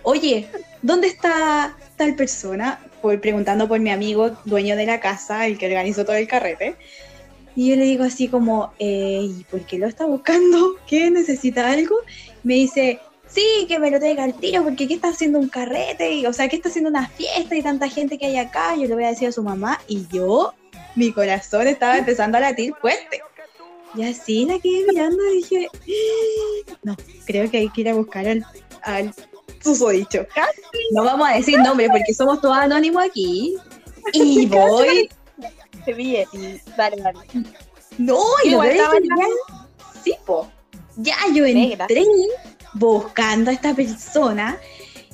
oye, 0.03 0.49
¿dónde 0.83 1.09
está 1.09 1.77
tal 1.97 2.15
persona? 2.15 2.81
Por, 3.01 3.21
preguntando 3.21 3.69
por 3.69 3.81
mi 3.81 3.91
amigo, 3.91 4.37
dueño 4.45 4.77
de 4.77 4.87
la 4.87 5.01
casa, 5.01 5.47
el 5.47 5.57
que 5.57 5.67
organizó 5.67 6.05
todo 6.05 6.17
el 6.17 6.27
carrete. 6.27 6.77
Y 7.55 7.71
yo 7.71 7.77
le 7.77 7.85
digo 7.85 8.05
así 8.05 8.29
como, 8.29 8.73
eh, 8.79 9.21
¿y 9.23 9.45
por 9.45 9.61
qué 9.67 9.79
lo 9.79 9.87
está 9.87 10.05
buscando? 10.07 10.77
¿Qué? 10.87 11.11
¿Necesita 11.11 11.71
algo? 11.71 11.97
Me 12.43 12.55
dice, 12.55 13.01
sí, 13.29 13.67
que 13.69 13.79
me 13.79 13.91
lo 13.91 13.99
traiga 13.99 14.25
al 14.25 14.35
tiro, 14.35 14.65
porque 14.65 14.85
aquí 14.85 14.95
está 14.95 15.09
haciendo 15.09 15.39
un 15.39 15.49
carrete, 15.49 16.27
o 16.27 16.33
sea, 16.33 16.49
que 16.49 16.57
está 16.57 16.69
haciendo 16.69 16.91
una 16.91 17.09
fiesta 17.09 17.57
y 17.57 17.63
tanta 17.63 17.89
gente 17.89 18.19
que 18.19 18.27
hay 18.27 18.37
acá. 18.37 18.75
Yo 18.77 18.87
le 18.87 18.95
voy 18.95 19.05
a 19.05 19.09
decir 19.09 19.29
a 19.29 19.33
su 19.33 19.43
mamá, 19.43 19.81
y 19.89 20.07
yo, 20.13 20.55
mi 20.95 21.13
corazón 21.13 21.67
estaba 21.69 21.99
empezando 21.99 22.39
a 22.39 22.41
latir 22.41 22.75
fuerte. 22.81 23.21
Y 23.95 24.05
así 24.05 24.45
la 24.45 24.59
quedé 24.59 24.85
mirando 24.89 25.19
y 25.33 25.37
dije, 25.37 25.69
"Ah, 25.73 26.77
no, 26.83 26.97
creo 27.27 27.51
que 27.51 27.59
hay 27.59 27.69
que 27.71 27.81
ir 27.83 27.89
a 27.89 27.95
buscar 27.95 28.27
al, 28.27 28.45
al 28.83 29.15
susodicho. 29.63 30.27
No 30.93 31.05
vamos 31.05 31.29
a 31.29 31.35
decir 31.35 31.59
nombre 31.59 31.89
porque 31.89 32.15
somos 32.15 32.41
todos 32.41 32.57
anónimos 32.57 33.03
aquí. 33.03 33.57
Y 34.13 34.47
voy. 34.47 35.09
Se 35.85 35.95
pille. 35.95 36.27
Dale, 36.77 36.97
dale. 37.03 37.19
No, 37.99 38.21
y 38.45 38.51
lo 38.51 38.63
Sí, 40.05 40.15
po. 40.25 40.51
Ya 40.97 41.17
yo 41.33 41.45
entré 41.45 42.05
buscando 42.75 43.51
a 43.51 43.55
esta 43.55 43.75
persona 43.75 44.59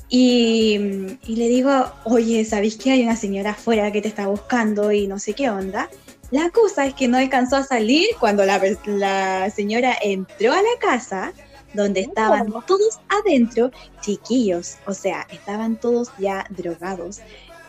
y, 0.09 1.17
y 1.25 1.35
le 1.35 1.47
digo, 1.47 1.71
oye, 2.05 2.45
¿sabéis 2.45 2.77
que 2.77 2.91
hay 2.91 3.03
una 3.03 3.15
señora 3.15 3.51
afuera 3.51 3.91
que 3.91 4.01
te 4.01 4.07
está 4.07 4.27
buscando 4.27 4.91
y 4.91 5.07
no 5.07 5.19
sé 5.19 5.33
qué 5.33 5.49
onda? 5.49 5.89
La 6.31 6.49
cosa 6.49 6.85
es 6.87 6.93
que 6.93 7.07
no 7.07 7.17
alcanzó 7.17 7.57
a 7.57 7.63
salir 7.63 8.07
cuando 8.19 8.45
la, 8.45 8.61
la 8.85 9.49
señora 9.51 9.95
entró 10.01 10.53
a 10.53 10.57
la 10.61 10.79
casa 10.79 11.33
donde 11.73 12.01
estaban 12.01 12.47
todos 12.65 12.99
adentro, 13.09 13.71
chiquillos, 14.01 14.77
o 14.87 14.93
sea, 14.93 15.27
estaban 15.29 15.75
todos 15.75 16.09
ya 16.17 16.45
drogados, 16.49 17.19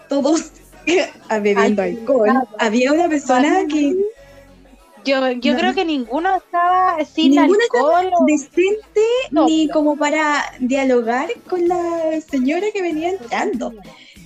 todos 0.08 0.52
bebiendo 1.42 1.82
alcohol. 1.82 2.30
Había 2.58 2.92
una 2.92 3.08
persona 3.08 3.64
que 3.68 3.96
Yo, 5.04 5.30
yo 5.32 5.52
No. 5.52 5.58
creo 5.58 5.74
que 5.74 5.84
ninguno 5.84 6.36
estaba 6.36 7.04
sin 7.04 7.32
Ninguna 7.32 7.62
alcohol. 7.72 8.10
decente 8.26 9.02
No, 9.30 9.46
ni 9.46 9.68
como 9.68 9.96
para 9.96 10.44
dialogar 10.60 11.28
con 11.48 11.68
la 11.68 12.20
señora 12.28 12.66
que 12.72 12.82
venía 12.82 13.10
entrando. 13.10 13.72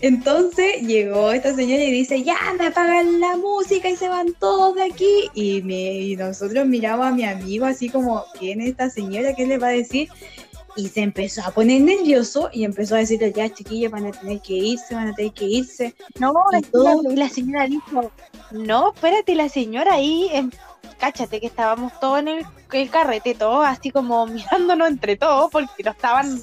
Entonces 0.02 0.80
llegó 0.82 1.30
esta 1.32 1.54
señora 1.54 1.82
y 1.84 1.92
dice, 1.92 2.22
ya 2.22 2.36
me 2.58 2.66
apagan 2.68 3.20
la 3.20 3.36
música 3.36 3.88
y 3.90 3.96
se 3.96 4.08
van 4.08 4.32
todos 4.38 4.74
de 4.74 4.84
aquí. 4.84 5.28
Y, 5.34 5.62
me, 5.62 5.92
y 5.92 6.16
nosotros 6.16 6.66
miramos 6.66 7.06
a 7.06 7.10
mi 7.12 7.24
amigo 7.24 7.66
así 7.66 7.88
como, 7.90 8.24
¿quién 8.38 8.60
es 8.60 8.70
esta 8.70 8.88
señora? 8.90 9.34
¿Qué 9.34 9.46
le 9.46 9.58
va 9.58 9.68
a 9.68 9.72
decir? 9.72 10.08
Y 10.76 10.88
se 10.88 11.00
empezó 11.02 11.42
a 11.44 11.50
poner 11.50 11.82
nervioso 11.82 12.48
y 12.52 12.64
empezó 12.64 12.94
a 12.94 12.98
decirle, 12.98 13.32
ya 13.34 13.52
chiquillos 13.52 13.90
van 13.92 14.06
a 14.06 14.12
tener 14.12 14.40
que 14.40 14.54
irse, 14.54 14.94
van 14.94 15.08
a 15.08 15.14
tener 15.14 15.32
que 15.32 15.44
irse. 15.44 15.94
No, 16.18 16.32
Y 16.56 16.62
todo- 16.62 17.02
la, 17.02 17.12
y 17.12 17.16
la 17.16 17.28
señora 17.28 17.66
dijo, 17.66 18.10
no, 18.52 18.92
espérate, 18.94 19.34
la 19.34 19.48
señora 19.48 19.94
ahí, 19.94 20.28
em, 20.32 20.50
cáchate 21.00 21.40
que 21.40 21.46
estábamos 21.46 21.98
todos 21.98 22.18
en 22.20 22.28
el, 22.28 22.46
el 22.72 22.90
carrete, 22.90 23.34
todos 23.34 23.66
así 23.66 23.90
como 23.90 24.26
mirándonos 24.26 24.88
entre 24.88 25.16
todos 25.16 25.50
porque 25.50 25.82
nos 25.82 25.96
estaban 25.96 26.40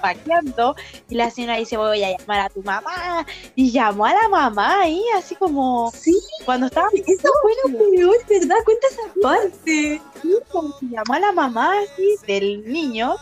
paqueando 0.00 0.76
y 1.08 1.16
la 1.16 1.30
señora 1.30 1.56
dice, 1.56 1.76
voy 1.76 2.02
a 2.02 2.16
llamar 2.16 2.40
a 2.40 2.48
tu 2.48 2.62
mamá 2.62 3.26
y 3.54 3.70
llamó 3.70 4.06
a 4.06 4.14
la 4.14 4.28
mamá 4.28 4.82
ahí, 4.82 5.02
así 5.16 5.34
como 5.34 5.90
Sí, 5.92 6.16
cuando 6.44 6.66
estaba 6.66 6.88
eso 6.94 7.28
fue 7.42 7.52
lo 7.64 7.78
peor, 7.90 8.16
¿verdad? 8.28 8.56
Cuenta 8.64 8.86
esa 8.88 9.02
parte. 9.20 10.00
que 10.22 10.86
llamó 10.86 11.14
a 11.14 11.20
la 11.20 11.32
mamá 11.32 11.72
así 11.80 12.16
del 12.26 12.64
niño 12.72 13.16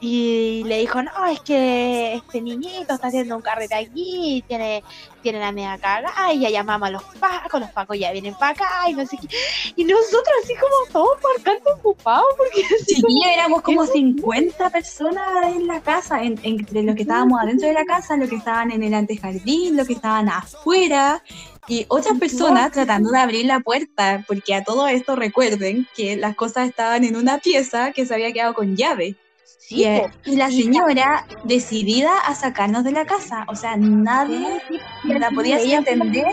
y 0.00 0.62
le 0.64 0.78
dijo, 0.78 1.02
no, 1.02 1.26
es 1.26 1.40
que 1.40 2.14
este 2.14 2.40
niñito 2.40 2.94
está 2.94 3.08
haciendo 3.08 3.34
un 3.36 3.42
carrete 3.42 3.74
aquí, 3.74 4.44
tiene, 4.46 4.84
tiene 5.22 5.40
la 5.40 5.50
media 5.50 5.76
cagada, 5.78 6.32
y 6.32 6.38
ya 6.40 6.50
llamamos 6.50 6.88
a 6.88 6.92
los 6.92 7.02
pacos, 7.18 7.60
los 7.60 7.70
pacos 7.70 7.98
ya 7.98 8.12
vienen 8.12 8.34
para 8.34 8.52
acá, 8.52 8.88
y 8.88 8.92
no 8.94 9.04
sé 9.04 9.16
qué. 9.20 9.26
Y 9.74 9.84
nosotros 9.84 10.28
así 10.44 10.54
como 10.54 10.92
todos 10.92 11.18
marcando 11.22 11.74
ocupados, 11.74 12.26
porque 12.36 12.62
así 12.64 12.94
Sí, 12.94 13.02
como, 13.02 13.24
éramos 13.32 13.62
como 13.62 13.86
50 13.86 14.70
personas 14.70 15.26
en 15.56 15.66
la 15.66 15.80
casa, 15.80 16.22
en- 16.22 16.38
entre 16.44 16.82
los 16.84 16.94
que 16.94 17.02
estábamos 17.02 17.40
adentro 17.42 17.66
de 17.66 17.74
la 17.74 17.84
casa, 17.84 18.16
los 18.16 18.28
que 18.28 18.36
estaban 18.36 18.70
en 18.70 18.84
el 18.84 18.94
antejardín, 18.94 19.76
los 19.76 19.86
que 19.88 19.94
estaban 19.94 20.28
afuera 20.28 21.22
y 21.66 21.84
otras 21.88 22.18
personas 22.18 22.70
tratando 22.72 23.10
de 23.10 23.18
abrir 23.18 23.46
la 23.46 23.60
puerta, 23.60 24.24
porque 24.28 24.54
a 24.54 24.62
todo 24.64 24.86
esto 24.86 25.16
recuerden 25.16 25.86
que 25.96 26.16
las 26.16 26.34
cosas 26.36 26.68
estaban 26.68 27.04
en 27.04 27.16
una 27.16 27.38
pieza 27.38 27.92
que 27.92 28.06
se 28.06 28.14
había 28.14 28.32
quedado 28.32 28.54
con 28.54 28.76
llave. 28.76 29.16
Sí, 29.56 29.76
y, 29.76 29.84
eh, 29.84 30.06
y 30.24 30.36
la 30.36 30.50
y- 30.50 30.62
señora 30.62 31.26
decidida 31.44 32.18
a 32.18 32.34
sacarnos 32.34 32.84
de 32.84 32.92
la 32.92 33.06
casa, 33.06 33.44
o 33.48 33.56
sea, 33.56 33.76
nadie 33.76 34.46
la 35.04 35.30
podía 35.30 35.56
hacer 35.56 35.74
entender 35.74 36.26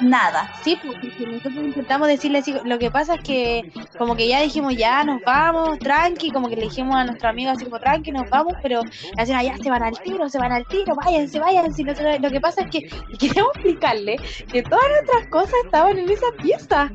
nada. 0.00 0.50
Sí, 0.62 0.78
porque 0.84 1.12
nosotros 1.26 1.64
intentamos 1.64 2.08
decirle 2.08 2.38
así, 2.38 2.54
lo 2.64 2.78
que 2.78 2.90
pasa 2.90 3.14
es 3.14 3.20
que 3.22 3.62
como 3.96 4.16
que 4.16 4.28
ya 4.28 4.40
dijimos, 4.40 4.74
ya 4.76 5.02
nos 5.04 5.20
vamos, 5.24 5.78
tranqui, 5.78 6.30
como 6.30 6.48
que 6.48 6.56
le 6.56 6.62
dijimos 6.62 6.96
a 6.96 7.04
nuestro 7.04 7.28
amigo 7.28 7.50
así 7.50 7.64
como, 7.64 7.78
tranqui, 7.78 8.12
nos 8.12 8.28
vamos, 8.30 8.54
pero 8.62 8.82
la 9.16 9.26
señora 9.26 9.42
ya 9.44 9.56
se 9.56 9.70
van 9.70 9.82
al 9.82 9.98
tiro, 10.00 10.28
se 10.28 10.38
van 10.38 10.52
al 10.52 10.66
tiro, 10.66 10.94
váyanse, 10.94 11.38
váyanse, 11.38 11.84
nosotros, 11.84 12.16
lo 12.20 12.30
que 12.30 12.40
pasa 12.40 12.62
es 12.62 12.70
que 12.70 12.78
y 13.12 13.16
queríamos 13.18 13.52
explicarle 13.54 14.16
que 14.50 14.62
todas 14.62 14.84
nuestras 14.88 15.26
cosas 15.30 15.54
estaban 15.64 15.98
en 15.98 16.10
esa 16.10 16.26
pieza, 16.40 16.90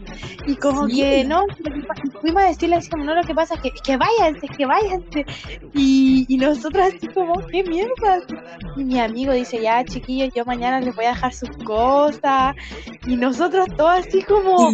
y 0.45 0.55
como 0.55 0.87
Sí. 0.87 1.01
que 1.01 1.23
no, 1.23 1.45
fuimos 2.21 2.43
a 2.43 2.47
decirle 2.47 2.75
así 2.77 2.89
como, 2.89 3.03
no, 3.03 3.15
lo 3.15 3.23
que 3.23 3.33
pasa 3.33 3.55
es 3.55 3.61
que, 3.61 3.71
que 3.71 3.97
váyanse, 3.97 4.47
que 4.47 4.65
váyanse, 4.65 5.25
y, 5.73 6.25
y 6.27 6.37
nosotros 6.37 6.87
así 6.95 7.07
como, 7.07 7.35
qué 7.47 7.63
mierda, 7.63 8.19
y 8.77 8.83
mi 8.83 8.99
amigo 8.99 9.33
dice, 9.33 9.61
ya 9.61 9.83
chiquillos, 9.83 10.29
yo 10.35 10.45
mañana 10.45 10.79
les 10.79 10.95
voy 10.95 11.05
a 11.05 11.09
dejar 11.09 11.33
sus 11.33 11.49
cosas, 11.65 12.55
y 13.05 13.15
nosotros 13.15 13.67
todos 13.77 14.05
así 14.05 14.21
como... 14.23 14.71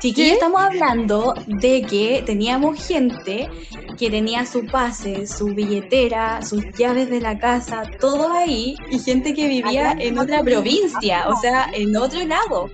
Chiquillos, 0.00 0.34
estamos 0.34 0.60
hablando 0.60 1.34
de 1.46 1.82
que 1.82 2.22
teníamos 2.26 2.84
gente 2.86 3.48
que 3.96 4.10
tenía 4.10 4.44
su 4.44 4.66
pase, 4.66 5.26
su 5.26 5.46
billetera, 5.46 6.42
sus 6.42 6.62
llaves 6.76 7.08
de 7.08 7.20
la 7.20 7.38
casa, 7.38 7.84
todo 8.00 8.32
ahí, 8.32 8.76
y 8.90 8.98
gente 8.98 9.32
que 9.32 9.48
vivía 9.48 9.96
en 9.98 10.18
otra 10.18 10.42
provincia, 10.42 11.28
o 11.28 11.40
sea, 11.40 11.70
en 11.72 11.96
otro 11.96 12.22
lado. 12.26 12.68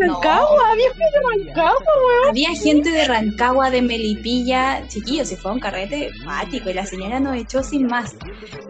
Rancagua, 0.00 0.70
había 0.70 0.88
gente 0.90 1.10
de 1.12 1.44
Rancagua, 1.44 1.94
weón. 1.96 2.28
Había 2.28 2.50
gente 2.50 2.90
de 2.90 3.04
Rancagua, 3.04 3.70
de 3.70 3.82
Melipilla, 3.82 4.86
chiquillos, 4.88 5.28
se 5.28 5.36
fue 5.36 5.50
a 5.50 5.54
un 5.54 5.60
carrete 5.60 6.10
mático 6.24 6.70
y 6.70 6.74
la 6.74 6.86
señora 6.86 7.20
nos 7.20 7.36
echó 7.36 7.62
sin 7.62 7.86
más. 7.86 8.14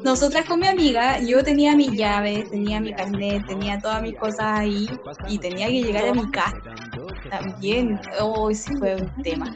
Nosotras 0.05 0.45
con 0.47 0.61
mi 0.61 0.67
amiga, 0.67 1.21
yo 1.21 1.43
tenía 1.43 1.77
mis 1.77 1.93
llaves, 1.93 2.51
tenía 2.51 2.81
mi 2.81 2.93
carnet, 2.93 3.47
tenía 3.47 3.79
todas 3.79 4.03
mis 4.03 4.17
cosas 4.17 4.61
ahí 4.61 4.89
y 5.29 5.39
tenía 5.39 5.69
que 5.69 5.83
llegar 5.83 6.09
a 6.09 6.15
mi 6.15 6.31
casa. 6.31 6.57
También, 7.31 8.01
hoy 8.21 8.55
sí 8.55 8.75
fue 8.77 8.97
un 8.97 9.23
tema. 9.23 9.55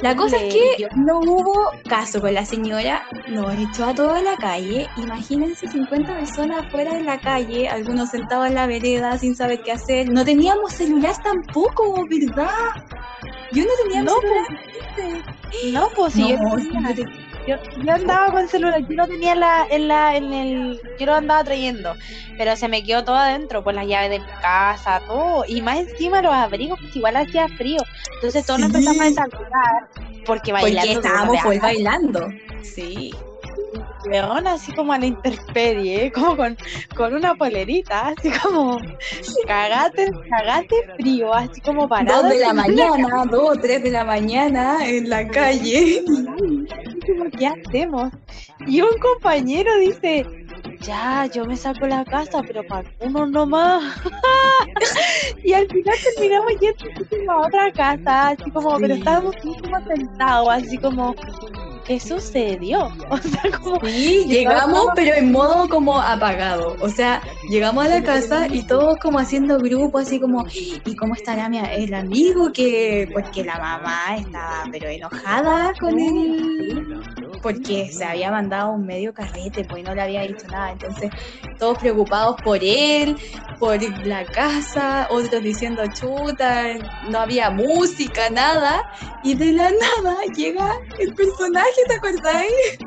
La 0.00 0.16
cosa 0.16 0.36
es 0.38 0.52
que 0.54 0.88
no 0.96 1.20
hubo 1.20 1.54
caso 1.88 2.20
con 2.20 2.34
la 2.34 2.44
señora, 2.44 3.04
nos 3.28 3.54
echó 3.54 3.84
a 3.86 3.94
toda 3.94 4.20
la 4.20 4.36
calle. 4.36 4.88
Imagínense 4.96 5.68
50 5.68 6.14
personas 6.14 6.66
afuera 6.66 6.94
de 6.94 7.02
la 7.04 7.20
calle, 7.20 7.68
algunos 7.68 8.10
sentados 8.10 8.48
en 8.48 8.54
la 8.56 8.66
vereda 8.66 9.16
sin 9.18 9.36
saber 9.36 9.62
qué 9.62 9.72
hacer. 9.72 10.10
No 10.10 10.24
teníamos 10.24 10.72
celular 10.72 11.14
tampoco, 11.22 12.04
¿verdad? 12.08 12.50
Yo 13.52 13.62
no 13.64 13.70
tenía 13.84 14.02
No, 14.02 14.14
celular. 14.20 15.24
No, 15.72 15.88
pues 15.94 16.14
si 16.14 16.28
yo, 16.28 16.36
No, 16.38 16.56
tenía- 16.56 16.96
sí, 16.96 17.04
yo, 17.46 17.56
yo 17.84 17.92
andaba 17.92 18.30
con 18.30 18.48
celular, 18.48 18.80
yo 18.88 18.96
no 18.96 19.06
tenía 19.06 19.34
la, 19.34 19.66
en 19.70 19.88
la, 19.88 20.16
en 20.16 20.32
el, 20.32 20.80
yo 20.98 21.06
lo 21.06 21.14
andaba 21.14 21.44
trayendo, 21.44 21.94
pero 22.38 22.56
se 22.56 22.68
me 22.68 22.82
quedó 22.84 23.04
todo 23.04 23.16
adentro, 23.16 23.62
pues 23.64 23.76
las 23.76 23.86
llaves 23.86 24.10
de 24.10 24.18
mi 24.20 24.32
casa, 24.40 25.00
todo, 25.06 25.44
y 25.46 25.60
más 25.62 25.78
encima 25.78 26.22
los 26.22 26.32
abrigos, 26.32 26.78
pues 26.80 26.94
igual 26.96 27.16
hacía 27.16 27.48
frío, 27.48 27.80
entonces 28.14 28.46
todos 28.46 28.60
nos 28.60 28.68
empezamos 28.68 29.00
a 29.00 29.04
desafiar, 29.04 29.88
porque 30.24 30.52
bailando. 30.52 30.80
porque 30.80 31.08
estábamos 31.08 31.44
verdad, 31.44 31.62
bailando. 31.62 32.28
Sí. 32.62 33.12
weón, 34.06 34.46
así 34.46 34.72
como 34.72 34.92
a 34.92 34.98
la 34.98 35.06
intemperie, 35.06 36.06
¿eh? 36.06 36.12
como 36.12 36.36
con, 36.36 36.56
con 36.96 37.14
una 37.14 37.34
polerita, 37.34 38.08
así 38.08 38.30
como 38.42 38.78
cagate, 39.46 40.10
cagate 40.30 40.76
frío, 40.96 41.34
así 41.34 41.60
como 41.60 41.88
parado. 41.88 42.22
Dos 42.22 42.32
de 42.32 42.38
la 42.38 42.52
mañana, 42.52 43.24
dos 43.30 43.56
o 43.56 43.60
tres 43.60 43.82
de 43.82 43.90
la 43.90 44.04
mañana 44.04 44.86
en 44.86 45.10
la 45.10 45.26
calle. 45.28 46.04
¿qué 47.38 47.46
hacemos? 47.46 48.12
Y 48.66 48.80
un 48.80 48.98
compañero 48.98 49.70
dice, 49.78 50.24
ya, 50.80 51.26
yo 51.26 51.44
me 51.44 51.56
saco 51.56 51.86
la 51.86 52.04
casa, 52.04 52.42
pero 52.46 52.64
para 52.66 52.88
uno 53.00 53.26
nomás. 53.26 53.82
y 55.44 55.52
al 55.52 55.66
final 55.68 55.94
terminamos 56.14 56.52
yendo 56.60 57.32
a 57.32 57.46
otra 57.46 57.72
casa, 57.72 58.28
así 58.28 58.50
como, 58.50 58.78
pero 58.78 58.94
estábamos 58.94 59.34
como 59.36 59.86
sentados, 59.86 60.48
así 60.50 60.78
como, 60.78 61.14
¿qué 61.84 62.00
sucedió? 62.00 62.90
O 63.10 63.18
sea, 63.18 63.58
como... 63.58 63.80
Sí, 63.84 64.24
llegamos, 64.26 64.86
pero 64.94 65.14
en 65.14 65.30
modo 65.32 65.68
como 65.68 66.00
apagado. 66.00 66.76
O 66.80 66.88
sea, 66.88 67.22
llegamos 67.50 67.84
a 67.84 67.88
la 67.88 68.02
casa 68.02 68.46
y 68.48 68.66
todos 68.66 68.96
como 68.98 69.18
haciendo 69.18 69.58
grupo, 69.58 69.98
así 69.98 70.18
como, 70.18 70.46
¿y 70.52 70.96
cómo 70.96 71.14
estará 71.14 71.48
mi, 71.48 71.58
el 71.58 71.92
amigo? 71.94 72.52
que 72.52 73.08
Porque 73.12 73.44
la 73.44 73.58
mamá 73.58 74.16
estaba 74.16 74.64
pero 74.70 74.88
enojada 74.88 75.72
con 75.78 75.98
él, 75.98 77.02
porque 77.42 77.90
se 77.92 78.04
había 78.04 78.30
mandado 78.30 78.72
un 78.72 78.86
medio 78.86 79.12
carrete, 79.12 79.64
pues 79.64 79.84
no 79.84 79.94
le 79.94 80.02
había 80.02 80.22
dicho 80.22 80.46
nada. 80.48 80.72
Entonces, 80.72 81.10
todos 81.58 81.78
preocupados 81.78 82.36
por 82.42 82.58
él, 82.62 83.16
por 83.58 83.80
la 84.06 84.24
casa, 84.24 85.06
otros 85.10 85.42
diciendo 85.42 85.82
chuta, 85.92 86.74
no 87.10 87.18
había 87.18 87.50
música, 87.50 88.30
nada. 88.30 88.82
Y 89.22 89.34
de 89.34 89.52
la 89.52 89.70
nada 89.70 90.16
llega 90.34 90.80
el 90.98 91.14
personaje, 91.14 91.71
¿te 91.86 91.94
acordáis? 91.94 92.78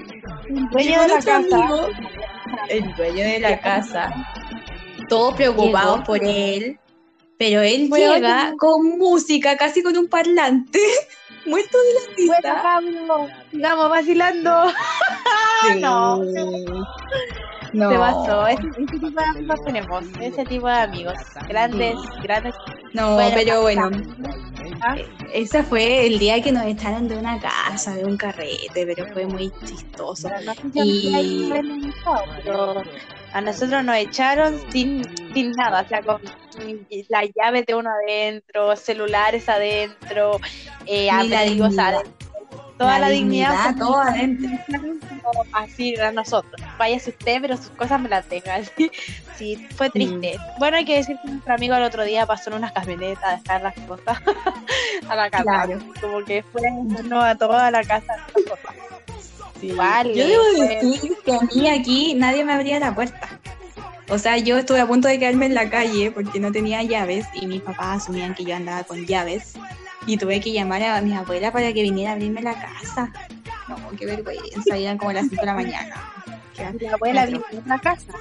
El 0.49 0.69
dueño 0.69 1.01
de 1.01 1.07
la 1.07 1.19
casa. 1.19 1.67
el 2.69 2.95
dueño 2.95 3.23
de 3.23 3.39
la 3.39 3.59
casa. 3.59 4.13
Todos 5.09 5.35
preocupados 5.35 6.03
por 6.05 6.23
él. 6.23 6.79
Pero 7.37 7.61
él 7.61 7.89
llega 7.89 8.53
con 8.57 8.97
música, 8.97 9.57
casi 9.57 9.83
con 9.83 9.97
un 9.97 10.07
parlante, 10.07 10.79
muerto 11.45 11.77
de 11.77 11.93
la 11.93 12.15
risa. 12.15 12.79
Bueno, 12.81 13.27
sigamos 13.51 13.89
vacilando. 13.89 14.71
no. 15.79 16.21
No. 17.75 17.89
Se 17.89 17.97
pasó. 17.97 18.47
Ese, 18.47 18.67
ese, 18.69 18.99
tipo 18.99 19.09
de 19.09 19.25
amigos 19.25 19.65
tenemos. 19.65 20.03
Ese 20.21 20.45
tipo 20.45 20.67
de 20.67 20.73
amigos. 20.73 21.13
Grandes, 21.49 21.95
grandes. 22.23 22.55
No, 22.93 23.15
Bueno, 23.15 23.31
pero 23.35 23.61
bueno. 23.61 23.91
¿Ah? 24.81 24.95
Ese 25.33 25.63
fue 25.63 26.07
el 26.07 26.17
día 26.17 26.41
que 26.41 26.51
nos 26.51 26.65
echaron 26.65 27.07
de 27.07 27.17
una 27.17 27.39
casa, 27.39 27.95
de 27.95 28.05
un 28.05 28.15
carrete, 28.15 28.85
pero 28.85 29.05
fue 29.13 29.25
muy 29.25 29.51
chistoso. 29.65 30.29
Y- 30.73 31.51
a 33.33 33.41
nosotros 33.41 33.83
nos 33.83 33.97
echaron 33.97 34.57
sin, 34.71 35.03
sin 35.33 35.51
nada, 35.51 35.81
o 35.81 35.88
sea, 35.89 36.01
con 36.01 36.21
las 37.09 37.25
llaves 37.35 37.65
de 37.65 37.75
uno 37.75 37.89
adentro, 37.89 38.75
celulares 38.77 39.49
adentro, 39.49 40.39
eh, 40.85 41.09
dignidad. 41.21 41.95
adentro. 41.95 42.24
Toda 42.77 42.99
la, 42.99 43.07
dignidad, 43.09 43.55
fue 43.63 43.73
todo 43.75 44.01
adentro. 44.01 44.49
así 45.53 45.95
a 45.97 46.11
nosotros. 46.11 46.61
Váyase 46.77 47.11
usted, 47.11 47.38
pero 47.41 47.55
sus 47.55 47.69
cosas 47.69 48.01
me 48.01 48.09
las 48.09 48.25
tenga. 48.25 48.55
Así. 48.55 48.91
Sí, 49.38 49.67
fue 49.75 49.89
triste. 49.89 50.38
Mm. 50.38 50.59
Bueno, 50.59 50.77
hay 50.77 50.85
que 50.85 50.97
decir 50.97 51.17
que 51.21 51.29
nuestro 51.29 51.53
amigo 51.53 51.75
el 51.75 51.83
otro 51.83 52.03
día 52.03 52.25
pasó 52.25 52.49
en 52.49 52.57
unas 52.57 52.73
camionetas 52.73 53.23
a 53.23 53.38
dejar 53.38 53.61
las 53.61 53.75
cosas 53.88 54.17
a 55.09 55.15
la 55.15 55.29
casa. 55.29 55.43
Claro. 55.43 55.79
Como 56.01 56.23
que 56.23 56.43
fue 56.43 56.61
no, 57.05 57.21
a 57.21 57.35
toda 57.35 57.71
la 57.71 57.83
casa. 57.83 58.15
Igual, 59.61 60.13
Yo 60.13 60.27
debo 60.27 60.43
decir 60.67 61.13
que 61.23 61.33
a 61.33 61.39
mí 61.39 61.69
aquí 61.69 62.13
nadie 62.13 62.43
me 62.43 62.53
abría 62.53 62.79
la 62.79 62.93
puerta. 62.93 63.39
O 64.09 64.19
sea, 64.19 64.38
yo 64.38 64.57
estuve 64.57 64.81
a 64.81 64.88
punto 64.88 65.07
de 65.07 65.17
quedarme 65.17 65.47
en 65.47 65.55
la 65.55 65.69
calle 65.69 66.11
porque 66.11 66.39
no 66.39 66.51
tenía 66.51 66.83
llaves 66.83 67.25
y 67.33 67.47
mis 67.47 67.61
papás 67.61 68.03
asumían 68.03 68.35
que 68.35 68.43
yo 68.43 68.55
andaba 68.55 68.83
con 68.83 69.05
llaves 69.05 69.55
y 70.07 70.17
tuve 70.17 70.39
que 70.41 70.51
llamar 70.51 70.83
a 70.83 71.01
mi 71.01 71.13
abuela 71.15 71.51
para 71.51 71.73
que 71.73 71.81
viniera 71.81 72.11
a 72.11 72.13
abrirme 72.13 72.41
la 72.41 72.53
casa. 72.53 73.11
No, 73.67 73.77
qué 73.97 74.05
vergüenza, 74.05 74.77
eran 74.77 74.97
como 74.97 75.11
las 75.11 75.27
5 75.29 75.41
de 75.41 75.45
la 75.45 75.53
mañana. 75.53 75.95
La 76.79 76.93
abuela 76.93 77.25
vive 77.25 77.43
en 77.51 77.57
otra 77.59 77.79
casa. 77.79 78.13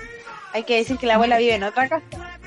Hay 0.53 0.65
que 0.65 0.77
decir 0.77 0.97
que 0.99 1.07
la 1.07 1.15
abuela 1.15 1.37
vive 1.39 1.55
en 1.55 1.65
otra 1.65 1.89
casa. 1.89 2.39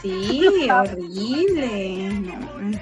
Sí, 0.00 0.68
horrible. 0.70 2.08
no. 2.10 2.78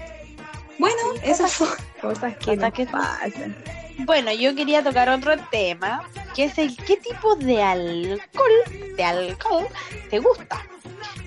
Bueno, 0.78 0.96
esas 1.24 1.50
son 1.50 1.68
cosas 2.00 2.36
que, 2.36 2.54
Cosas 2.56 2.72
que- 2.72 2.86
pasan. 2.86 3.56
Bueno, 3.98 4.32
yo 4.32 4.54
quería 4.54 4.82
tocar 4.82 5.08
otro 5.08 5.34
tema, 5.50 6.08
que 6.34 6.44
es 6.44 6.58
el 6.58 6.76
qué 6.76 6.96
tipo 6.96 7.34
de 7.36 7.62
alcohol, 7.62 8.52
de 8.96 9.04
alcohol 9.04 9.66
te 10.10 10.18
gusta. 10.18 10.64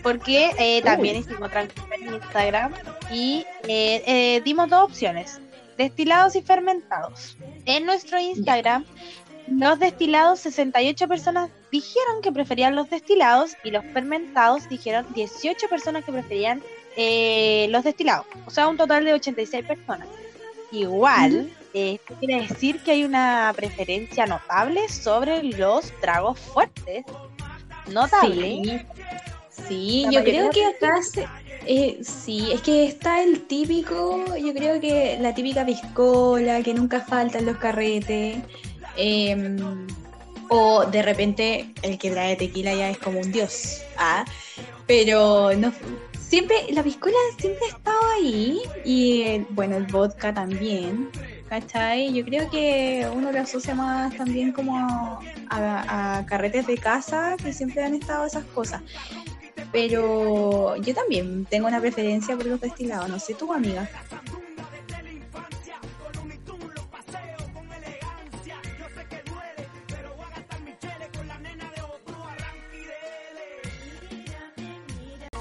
Porque 0.02 0.52
eh, 0.58 0.82
también 0.82 1.18
hicimos 1.18 1.44
otra 1.44 1.64
encuesta 1.64 1.96
en 1.96 2.14
Instagram 2.16 2.74
y 3.12 3.46
eh, 3.68 4.04
eh, 4.06 4.42
dimos 4.44 4.70
dos 4.70 4.84
opciones, 4.84 5.40
destilados 5.78 6.36
y 6.36 6.42
fermentados. 6.42 7.38
En 7.66 7.86
nuestro 7.86 8.20
Instagram, 8.20 8.86
los 9.48 9.80
destilados, 9.80 10.40
68 10.40 11.08
personas 11.08 11.50
dijeron 11.72 12.22
que 12.22 12.32
preferían 12.32 12.76
los 12.76 12.90
destilados 12.90 13.56
y 13.64 13.72
los 13.72 13.84
fermentados 13.86 14.68
dijeron 14.70 15.06
18 15.14 15.68
personas 15.68 16.06
que 16.06 16.12
preferían 16.12 16.64
eh, 16.96 17.68
los 17.70 17.84
destilados. 17.84 18.26
O 18.46 18.52
sea, 18.52 18.68
un 18.68 18.78
total 18.78 19.06
de 19.06 19.14
86 19.14 19.66
personas. 19.66 20.08
Igual, 20.72 21.52
esto 21.74 22.16
quiere 22.20 22.48
decir 22.48 22.80
que 22.84 22.92
hay 22.92 23.04
una 23.04 23.54
preferencia 23.56 24.26
notable 24.26 24.88
sobre 24.90 25.44
los 25.44 25.92
tragos 26.02 26.40
fuertes. 26.40 27.06
Notable. 27.92 28.86
Sí, 29.50 29.68
sí 29.68 30.06
yo 30.12 30.24
creo 30.24 30.50
que 30.50 30.66
acá 30.66 31.02
se- 31.04 31.28
eh, 31.66 32.00
sí, 32.04 32.52
es 32.52 32.62
que 32.62 32.86
está 32.86 33.22
el 33.24 33.42
típico, 33.48 34.26
yo 34.38 34.54
creo 34.54 34.80
que 34.82 35.18
la 35.20 35.34
típica 35.34 35.66
piscola 35.66 36.62
que 36.64 36.74
nunca 36.74 37.02
falta 37.02 37.40
en 37.40 37.46
los 37.46 37.58
carretes. 37.58 38.38
em, 38.98 39.88
o 40.50 40.84
de 40.86 41.02
repente 41.02 41.74
el 41.82 41.98
que 41.98 42.12
trae 42.12 42.36
tequila 42.36 42.74
ya 42.74 42.90
es 42.90 42.98
como 42.98 43.22
un 43.22 43.32
dios. 43.32 43.82
Ah, 43.98 44.26
pero 44.86 45.52
no 45.56 45.72
siempre, 46.20 46.58
la 46.72 46.84
piscola 46.84 47.16
siempre 47.40 47.66
ha 47.68 47.78
estado 47.78 48.00
ahí. 48.18 48.60
Y 48.84 49.22
el- 49.24 49.46
bueno, 49.52 49.78
el 49.78 49.86
vodka 49.86 50.34
también. 50.34 51.10
¿Cachai? 51.52 52.14
Yo 52.14 52.24
creo 52.24 52.50
que 52.50 53.06
uno 53.14 53.30
lo 53.30 53.42
asocia 53.42 53.76
más 53.76 54.16
también 54.16 54.54
como 54.54 55.20
a, 55.50 56.18
a 56.20 56.26
carretes 56.26 56.66
de 56.66 56.78
casa 56.78 57.36
que 57.36 57.52
siempre 57.52 57.84
han 57.84 57.94
estado 57.94 58.26
esas 58.26 58.46
cosas. 58.46 58.82
Pero 59.70 60.78
yo 60.78 60.96
también 60.96 61.44
tengo 61.44 61.68
una 61.68 61.82
preferencia 61.82 62.38
por 62.38 62.46
los 62.46 62.62
destilados, 62.62 63.10
no 63.10 63.20
sé 63.20 63.34
tu 63.34 63.52
amiga. 63.52 63.90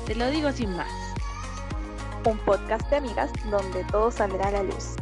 Te 0.06 0.14
lo 0.16 0.28
digo 0.32 0.50
sin 0.50 0.74
más. 0.74 0.90
Un 2.26 2.36
podcast 2.38 2.90
de 2.90 2.96
amigas 2.96 3.30
donde 3.48 3.84
todo 3.92 4.10
saldrá 4.10 4.48
a 4.48 4.50
la 4.50 4.62
luz. 4.64 4.96